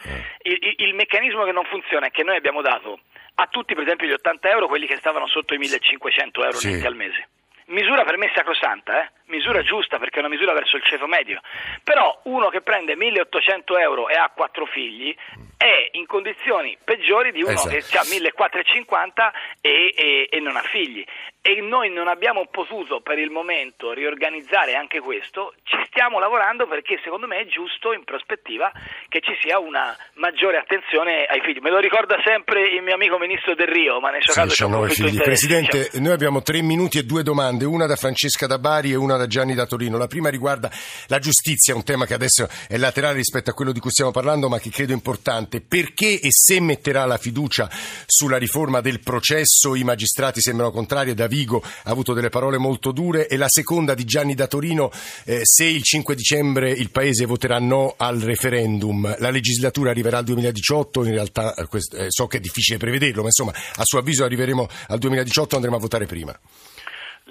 Il, 0.42 0.58
il, 0.60 0.74
il 0.78 0.94
meccanismo 0.94 1.44
che 1.44 1.52
non 1.52 1.64
funziona 1.64 2.06
è 2.06 2.10
che 2.10 2.22
noi 2.22 2.36
abbiamo 2.36 2.62
dato 2.62 3.00
a 3.36 3.46
tutti, 3.46 3.74
per 3.74 3.84
esempio, 3.84 4.06
gli 4.06 4.12
80 4.12 4.50
euro, 4.50 4.68
quelli 4.68 4.86
che 4.86 4.96
stavano 4.96 5.26
sotto 5.26 5.54
i 5.54 5.58
1500 5.58 6.44
euro 6.44 6.56
sì. 6.56 6.82
al 6.84 6.94
mese 6.94 7.28
misura 7.70 8.04
per 8.04 8.16
me 8.16 8.30
sacrosanta, 8.35 9.02
eh? 9.02 9.11
misura 9.26 9.62
giusta 9.62 9.98
perché 9.98 10.16
è 10.16 10.20
una 10.20 10.28
misura 10.28 10.52
verso 10.52 10.76
il 10.76 10.83
ceto 10.85 11.06
medio, 11.06 11.40
però 11.83 12.20
uno 12.24 12.48
che 12.48 12.61
prende 12.61 12.96
1800 12.96 13.78
euro 13.78 14.09
e 14.09 14.14
ha 14.14 14.30
quattro 14.35 14.66
figli 14.66 15.14
è 15.56 15.88
in 15.92 16.06
condizioni 16.06 16.76
peggiori 16.83 17.33
di 17.33 17.42
uno 17.42 17.52
esatto. 17.52 17.68
che 17.68 17.98
ha 17.98 18.04
1450 18.09 19.33
e, 19.61 19.94
e, 19.94 20.28
e 20.30 20.40
non 20.40 20.56
ha 20.56 20.62
figli 20.62 21.04
e 21.42 21.61
noi 21.62 21.90
non 21.90 22.07
abbiamo 22.07 22.46
potuto 22.50 23.00
per 23.00 23.18
il 23.18 23.31
momento 23.31 23.92
riorganizzare 23.92 24.74
anche 24.74 25.00
questo, 25.00 25.55
ci 25.64 25.76
stiamo 25.88 26.18
lavorando 26.18 26.66
perché 26.66 27.00
secondo 27.03 27.26
me 27.26 27.38
è 27.38 27.46
giusto 27.46 27.92
in 27.92 28.05
prospettiva 28.05 28.70
che 29.09 29.20
ci 29.20 29.33
sia 29.40 29.59
una 29.59 29.96
maggiore 30.14 30.59
attenzione 30.59 31.24
ai 31.24 31.40
figli. 31.40 31.61
Me 31.61 31.70
lo 31.70 31.79
ricorda 31.79 32.20
sempre 32.24 32.68
il 32.68 32.83
mio 32.83 32.94
amico 32.94 33.18
ministro 33.18 33.55
Del 33.55 33.68
Rio, 33.68 34.00
ma 34.00 34.11
nel 34.11 34.22
suo 34.22 34.33
sì, 34.33 34.40
caso 34.40 34.87
c'è 34.87 34.94
figli. 34.94 35.22
Presidente, 35.22 35.79
diciamo. 35.85 36.05
noi 36.05 36.12
abbiamo 36.12 36.42
tre 36.42 36.61
minuti 36.61 36.98
e 36.98 37.05
due 37.05 37.22
domande, 37.22 37.64
una 37.64 37.87
da 37.87 37.96
Francesca 37.96 38.46
da 38.46 38.59
Bari 38.59 38.92
e 38.92 38.96
una 38.96 39.16
da 39.16 39.26
Gianni 39.26 39.55
da 39.55 39.64
Torino. 39.64 39.96
La 39.96 40.09
prima 40.09 40.29
riguarda 40.29 40.70
la 41.07 41.18
giustizia, 41.18 41.74
un 41.74 41.85
tema 41.85 42.05
che 42.05 42.14
adesso 42.14 42.48
è 42.68 42.76
laterale 42.76 43.16
rispetto 43.16 43.48
a 43.48 43.55
quello 43.55 43.72
di 43.72 43.81
cui 43.81 43.90
stiamo 43.90 44.11
parlando, 44.11 44.50
ma 44.50 44.59
che 44.59 44.68
credo 44.68 44.92
importante. 44.92 45.62
Perché 45.62 46.20
e 46.20 46.29
se 46.31 46.61
metterà 46.61 47.07
la 47.07 47.16
fiducia 47.16 47.68
sulla 48.05 48.37
riforma 48.37 48.83
del 48.83 49.00
processo, 49.00 49.74
i 49.74 49.85
magistrati 49.85 50.40
sembrano 50.40 50.70
contrari 50.70 51.11
ed 51.11 51.20
Davigo 51.30 51.62
ha 51.62 51.90
avuto 51.90 52.12
delle 52.12 52.28
parole 52.28 52.58
molto 52.58 52.90
dure 52.90 53.28
e 53.28 53.36
la 53.36 53.48
seconda 53.48 53.94
di 53.94 54.04
Gianni 54.04 54.34
da 54.34 54.48
Torino, 54.48 54.90
eh, 55.24 55.40
se 55.44 55.64
il 55.64 55.84
5 55.84 56.16
dicembre 56.16 56.70
il 56.70 56.90
Paese 56.90 57.24
voterà 57.24 57.60
no 57.60 57.94
al 57.96 58.18
referendum, 58.18 59.14
la 59.18 59.30
legislatura 59.30 59.90
arriverà 59.90 60.18
al 60.18 60.24
2018, 60.24 61.04
in 61.04 61.12
realtà 61.12 61.54
eh, 61.54 61.66
questo, 61.66 61.96
eh, 61.96 62.06
so 62.08 62.26
che 62.26 62.38
è 62.38 62.40
difficile 62.40 62.78
prevederlo, 62.78 63.20
ma 63.22 63.28
insomma 63.28 63.52
a 63.52 63.84
suo 63.84 64.00
avviso 64.00 64.24
arriveremo 64.24 64.66
al 64.88 64.98
2018 64.98 65.54
andremo 65.54 65.76
a 65.76 65.80
votare 65.80 66.06
prima. 66.06 66.36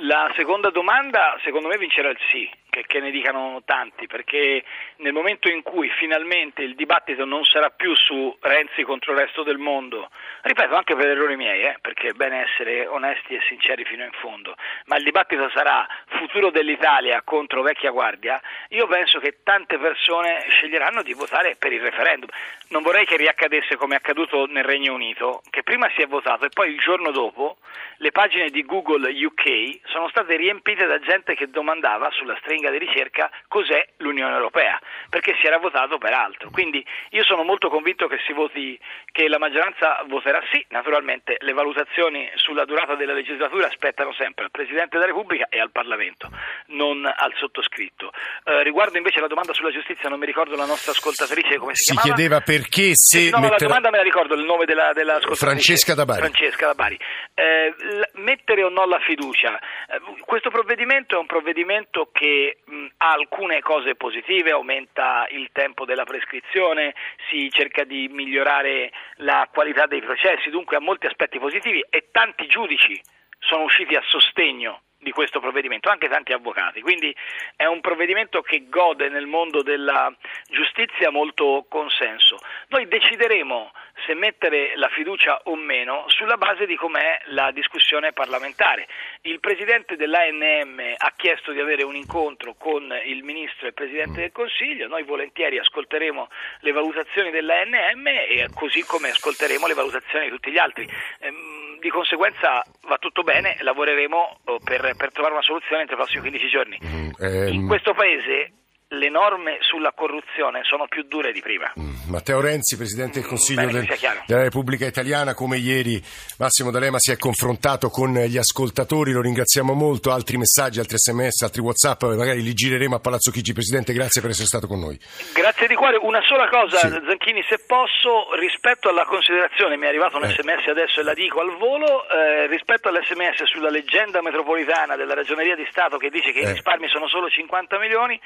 La 0.03 0.31
seconda 0.38 0.69
domanda, 0.69 1.35
secondo 1.43 1.67
me, 1.67 1.77
vincerà 1.77 2.09
il 2.09 2.17
sì, 2.31 2.49
che, 2.80 2.84
che, 2.88 3.00
ne 3.00 3.12
dicano 3.12 3.62
tanti, 3.65 4.08
perché 4.08 4.63
nel 4.98 5.13
momento 5.13 5.50
in 5.50 5.62
cui 5.62 5.89
finalmente 5.89 6.63
il 6.63 6.76
dibattito 6.76 7.26
non 7.26 7.44
sarà 7.44 7.70
più 7.70 7.96
su 7.96 8.36
Renzi 8.39 8.84
contro 8.84 9.13
il 9.13 9.20
resto 9.20 9.44
del 9.44 9.58
mondo, 9.58 10.10
ripeto 10.42 10.76
anche 10.76 10.96
per 10.96 11.08
errori 11.08 11.36
miei, 11.36 11.63
eh, 11.63 11.78
perché 11.82 12.10
è 12.10 12.13
bene 12.13 12.48
essere 12.50 12.88
onesti 12.88 13.36
e 13.36 13.42
sinceri 13.48 13.84
fino 13.86 14.04
in 14.04 14.12
fondo, 14.12 14.56
ma 14.86 14.98
il 14.98 15.04
dibattito 15.04 15.50
sarà 15.50 15.88
futuro 16.08 16.52
dell'Italia 16.52 17.22
contro 17.24 17.62
vecchia 17.62 17.92
guardia, 17.92 18.39
io 18.70 18.88
penso 18.88 19.20
che 19.20 19.39
tante 19.44 19.78
persone 19.78 20.46
sceglieranno 20.50 21.02
di 21.02 21.13
votare 21.13 21.56
per 21.58 21.74
il 21.74 21.82
referendum. 21.82 22.30
Non 22.70 22.84
vorrei 22.84 23.06
che 23.06 23.18
riaccadesse 23.18 23.76
come 23.78 23.96
è 23.96 23.98
accaduto 23.98 24.46
nel 24.46 24.63
Regno 24.63 24.94
Unito, 24.94 25.42
che 25.50 25.63
prima 25.63 25.89
si 25.96 26.02
è 26.02 26.08
votato 26.08 26.46
e 26.46 26.50
poi 26.50 26.72
il 26.72 26.80
giorno 26.80 27.10
dopo 27.12 27.58
le 27.98 28.12
pagine 28.12 28.50
di 28.50 28.63
Google 28.63 29.12
UK 29.12 29.80
sono 29.86 30.08
state 30.10 30.36
riempite 30.36 30.86
da 30.86 31.00
gente 31.00 31.36
che 31.36 31.50
domandava 31.50 32.10
sulla 32.12 32.38
stringa 32.39 32.68
di 32.69 32.77
ricerca 32.77 33.29
cos'è 33.47 33.88
l'Unione 33.97 34.36
Europea, 34.36 34.79
perché 35.10 35.36
si 35.39 35.47
era 35.47 35.58
votato 35.58 35.97
per 35.97 36.13
altro. 36.13 36.49
Quindi 36.49 36.86
io 37.12 37.23
sono 37.23 37.43
molto 37.43 37.69
convinto 37.69 38.08
che 38.08 38.17
si 38.25 38.34
voti, 38.34 38.79
che 39.12 39.27
la 39.27 39.38
maggioranza 39.38 40.03
voterà 40.08 40.41
sì, 40.51 40.63
naturalmente 40.69 41.38
le 41.39 41.53
valutazioni 41.53 42.29
sulla 42.36 42.65
durata 42.65 42.95
della 42.95 43.13
legislatura 43.13 43.69
spettano 43.69 44.13
sempre 44.13 44.45
al 44.45 44.51
Presidente 44.51 44.97
della 44.97 45.05
Repubblica 45.05 45.47
e 45.49 45.60
al 45.60 45.71
Parlamento, 45.71 46.29
non 46.67 47.05
al 47.05 47.34
sottoscritto. 47.36 48.12
Eh, 48.43 48.63
riguardo 48.63 48.97
invece 48.97 49.19
la 49.19 49.27
domanda 49.27 49.53
sulla 49.53 49.71
giustizia, 49.71 50.10
non 50.10 50.19
mi 50.19 50.25
ricordo 50.25 50.55
la 50.55 50.65
nostra 50.65 50.91
ascoltatrice 50.91 51.58
come 51.58 51.75
si, 51.75 51.84
si 51.84 51.91
chiamava. 51.93 52.08
Si 52.08 52.13
chiedeva 52.15 52.41
perché 52.41 52.91
se... 52.93 53.29
no, 53.29 53.39
metterà... 53.39 53.58
la 53.58 53.67
domanda 53.67 53.89
me 53.89 53.97
la 53.97 54.03
ricordo, 54.03 54.36
il 54.36 54.45
nome 54.45 54.65
della, 54.65 54.93
della 54.93 55.19
Francesca 55.19 55.93
da 55.93 56.05
Bari. 56.05 56.19
Francesca 56.19 56.67
da 56.67 56.73
Bari. 56.73 56.99
Eh, 57.34 57.73
mettere 58.13 58.63
o 58.63 58.69
no 58.69 58.86
la 58.86 58.99
fiducia. 58.99 59.58
Eh, 59.60 60.01
questo 60.25 60.49
provvedimento 60.49 61.15
è 61.15 61.19
un 61.19 61.25
provvedimento 61.25 62.10
che 62.12 62.48
mh, 62.65 62.85
ha 62.97 63.12
alcune 63.12 63.62
cose 63.62 63.95
positive, 63.95 64.51
aumenta 64.51 65.27
il 65.29 65.49
tempo 65.51 65.85
della 65.85 66.03
prescrizione, 66.03 66.93
si 67.29 67.49
cerca 67.51 67.83
di 67.83 68.07
migliorare 68.09 68.91
la 69.17 69.47
qualità 69.51 69.85
dei 69.85 70.01
processi, 70.01 70.49
dunque 70.49 70.77
ha 70.77 70.81
molti 70.81 71.05
aspetti 71.05 71.39
positivi 71.39 71.83
e 71.89 72.09
tanti 72.12 72.47
giudici 72.47 72.99
sono 73.39 73.63
usciti 73.63 73.95
a 73.95 74.03
sostegno 74.05 74.81
di 75.01 75.12
questo 75.12 75.39
provvedimento, 75.39 75.89
anche 75.89 76.09
tanti 76.09 76.33
avvocati. 76.33 76.81
Quindi 76.81 77.15
è 77.55 77.65
un 77.65 77.79
provvedimento 77.79 78.41
che 78.41 78.67
gode 78.67 79.07
nel 79.07 79.27
mondo 79.27 79.63
della 79.63 80.13
giustizia 80.49 81.09
molto 81.09 81.65
consenso. 81.69 82.38
Noi 82.67 82.88
decideremo 82.88 83.71
se 84.05 84.13
mettere 84.13 84.75
la 84.75 84.89
fiducia 84.89 85.41
o 85.45 85.55
meno 85.55 86.03
sulla 86.07 86.38
base 86.38 86.65
di 86.65 86.75
com'è 86.75 87.19
la 87.27 87.51
discussione 87.51 88.12
parlamentare. 88.12 88.88
Il 89.21 89.39
Presidente 89.39 89.95
dell'ANM 89.95 90.95
ha 90.97 91.13
chiesto 91.15 91.51
di 91.51 91.59
avere 91.59 91.83
un 91.83 91.95
incontro 91.95 92.55
con 92.55 92.93
il 93.05 93.23
Ministro 93.23 93.65
e 93.65 93.69
il 93.69 93.73
Presidente 93.73 94.21
del 94.21 94.31
Consiglio, 94.31 94.88
noi 94.88 95.03
volentieri 95.03 95.57
ascolteremo 95.57 96.27
le 96.62 96.71
valutazioni 96.71 97.31
dell'ANM 97.31 98.07
e 98.07 98.47
così 98.53 98.83
come 98.83 99.09
ascolteremo 99.09 99.67
le 99.67 99.73
valutazioni 99.73 100.25
di 100.25 100.31
tutti 100.31 100.51
gli 100.51 100.57
altri. 100.57 100.88
Ehm, 101.19 101.79
di 101.79 101.89
conseguenza 101.89 102.63
va 102.88 102.97
tutto 102.97 103.23
bene, 103.23 103.55
lavoreremo 103.59 104.39
oh, 104.45 104.59
per, 104.59 104.93
per 104.97 105.12
trovare 105.12 105.33
una 105.33 105.43
soluzione 105.43 105.81
entro 105.81 105.95
i 105.95 105.99
prossimi 105.99 106.21
15 106.21 106.47
giorni. 106.49 106.79
Mm, 106.83 107.09
ehm... 107.19 107.47
In 107.53 107.67
questo 107.67 107.93
Paese 107.93 108.51
le 108.91 109.10
norme 109.10 109.58
sulla 109.62 109.91
corruzione 109.93 110.62
sono 110.63 110.88
più 110.88 111.04
dure 111.04 111.32
di 111.32 111.41
prima. 111.41 111.71
Mm, 111.80 112.10
Matteo 112.10 112.41
Renzi, 112.41 112.75
Presidente 112.75 113.19
del 113.19 113.25
mm, 113.25 113.30
Consiglio 113.30 113.65
Bene, 113.67 113.86
del, 113.86 113.97
della 114.25 114.41
Repubblica 114.41 114.86
Italiana, 114.88 115.36
come 115.36 115.58
ieri 115.58 116.02
Massimo 116.39 116.71
D'Alema 116.71 116.97
si 116.97 117.12
è 117.12 117.17
confrontato 117.17 117.89
con 117.89 118.15
gli 118.15 118.38
ascoltatori, 118.38 119.12
lo 119.12 119.21
ringraziamo 119.21 119.73
molto, 119.73 120.12
altri 120.12 120.38
messaggi, 120.38 120.80
altri 120.80 120.97
sms, 120.97 121.43
altri 121.43 121.62
whatsapp, 121.62 122.02
magari 122.04 122.41
li 122.41 122.54
gireremo 122.54 122.95
a 122.95 122.99
Palazzo 122.99 123.30
Chigi. 123.30 123.54
Presidente, 123.54 123.93
grazie 123.93 124.21
per 124.21 124.32
essere 124.32 124.47
stato 124.47 124.65
con 124.65 124.80
noi. 124.80 124.97
Grazie 125.34 125.67
di 125.67 125.75
cuore, 125.75 125.97
una 126.02 126.21
sola 126.23 126.49
cosa 126.49 126.80
sì. 126.80 126.88
Zanchini 126.89 127.43
se 127.47 127.60
posso, 127.67 128.34
rispetto 128.39 128.89
alla 128.89 129.06
considerazione, 129.06 129.78
mi 129.78 129.86
è 129.86 129.89
arrivato 129.89 130.17
un 130.17 130.23
eh. 130.23 130.34
sms 130.34 130.67
adesso 130.67 131.02
e 131.02 131.04
la 131.04 131.13
dico 131.13 131.41
al 131.41 131.56
volo, 131.58 132.10
eh, 132.10 132.47
rispetto 132.47 132.89
all'sms 132.89 133.43
sulla 133.43 133.69
leggenda 133.69 134.23
metropolitana 134.23 134.95
della 134.95 135.13
Ragioneria 135.13 135.56
di 135.56 135.67
Stato 135.69 135.97
che 135.97 136.10
dice 136.10 136.32
che 136.32 136.39
eh. 136.39 136.49
i 136.49 136.54
risparmi 136.54 136.88
sono 136.88 137.08
solo 137.08 137.30
50 137.30 137.78
milioni, 137.78 138.19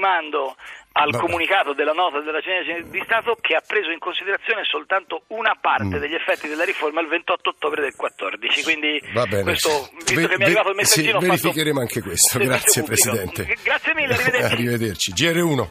rimando 0.00 0.56
al 0.92 1.10
Vabbè. 1.10 1.22
comunicato 1.22 1.72
della 1.74 1.92
nota 1.92 2.20
della 2.20 2.40
Genere 2.40 2.88
di 2.88 3.00
Stato 3.04 3.36
che 3.40 3.54
ha 3.54 3.62
preso 3.64 3.90
in 3.90 3.98
considerazione 3.98 4.64
soltanto 4.64 5.22
una 5.28 5.56
parte 5.60 5.96
mm. 5.96 6.00
degli 6.00 6.14
effetti 6.14 6.48
della 6.48 6.64
riforma 6.64 7.00
il 7.00 7.08
28 7.08 7.50
ottobre 7.50 7.82
del 7.82 7.94
14. 7.94 8.62
Quindi 8.64 8.98
questo, 9.42 9.90
visto 9.98 10.14
ve, 10.14 10.26
che 10.26 10.36
mi 10.36 10.42
è 10.42 10.46
arrivato 10.46 10.70
il 10.70 10.76
messaggino, 10.76 11.20
sì, 11.20 11.26
verificheremo 11.26 11.80
anche 11.80 12.00
questo. 12.02 12.38
Grazie 12.38 12.82
Presidente. 12.82 13.56
Grazie 13.62 13.94
mille, 13.94 14.14
arrivederci. 14.18 14.52
arrivederci. 14.52 15.12
GR1. 15.12 15.68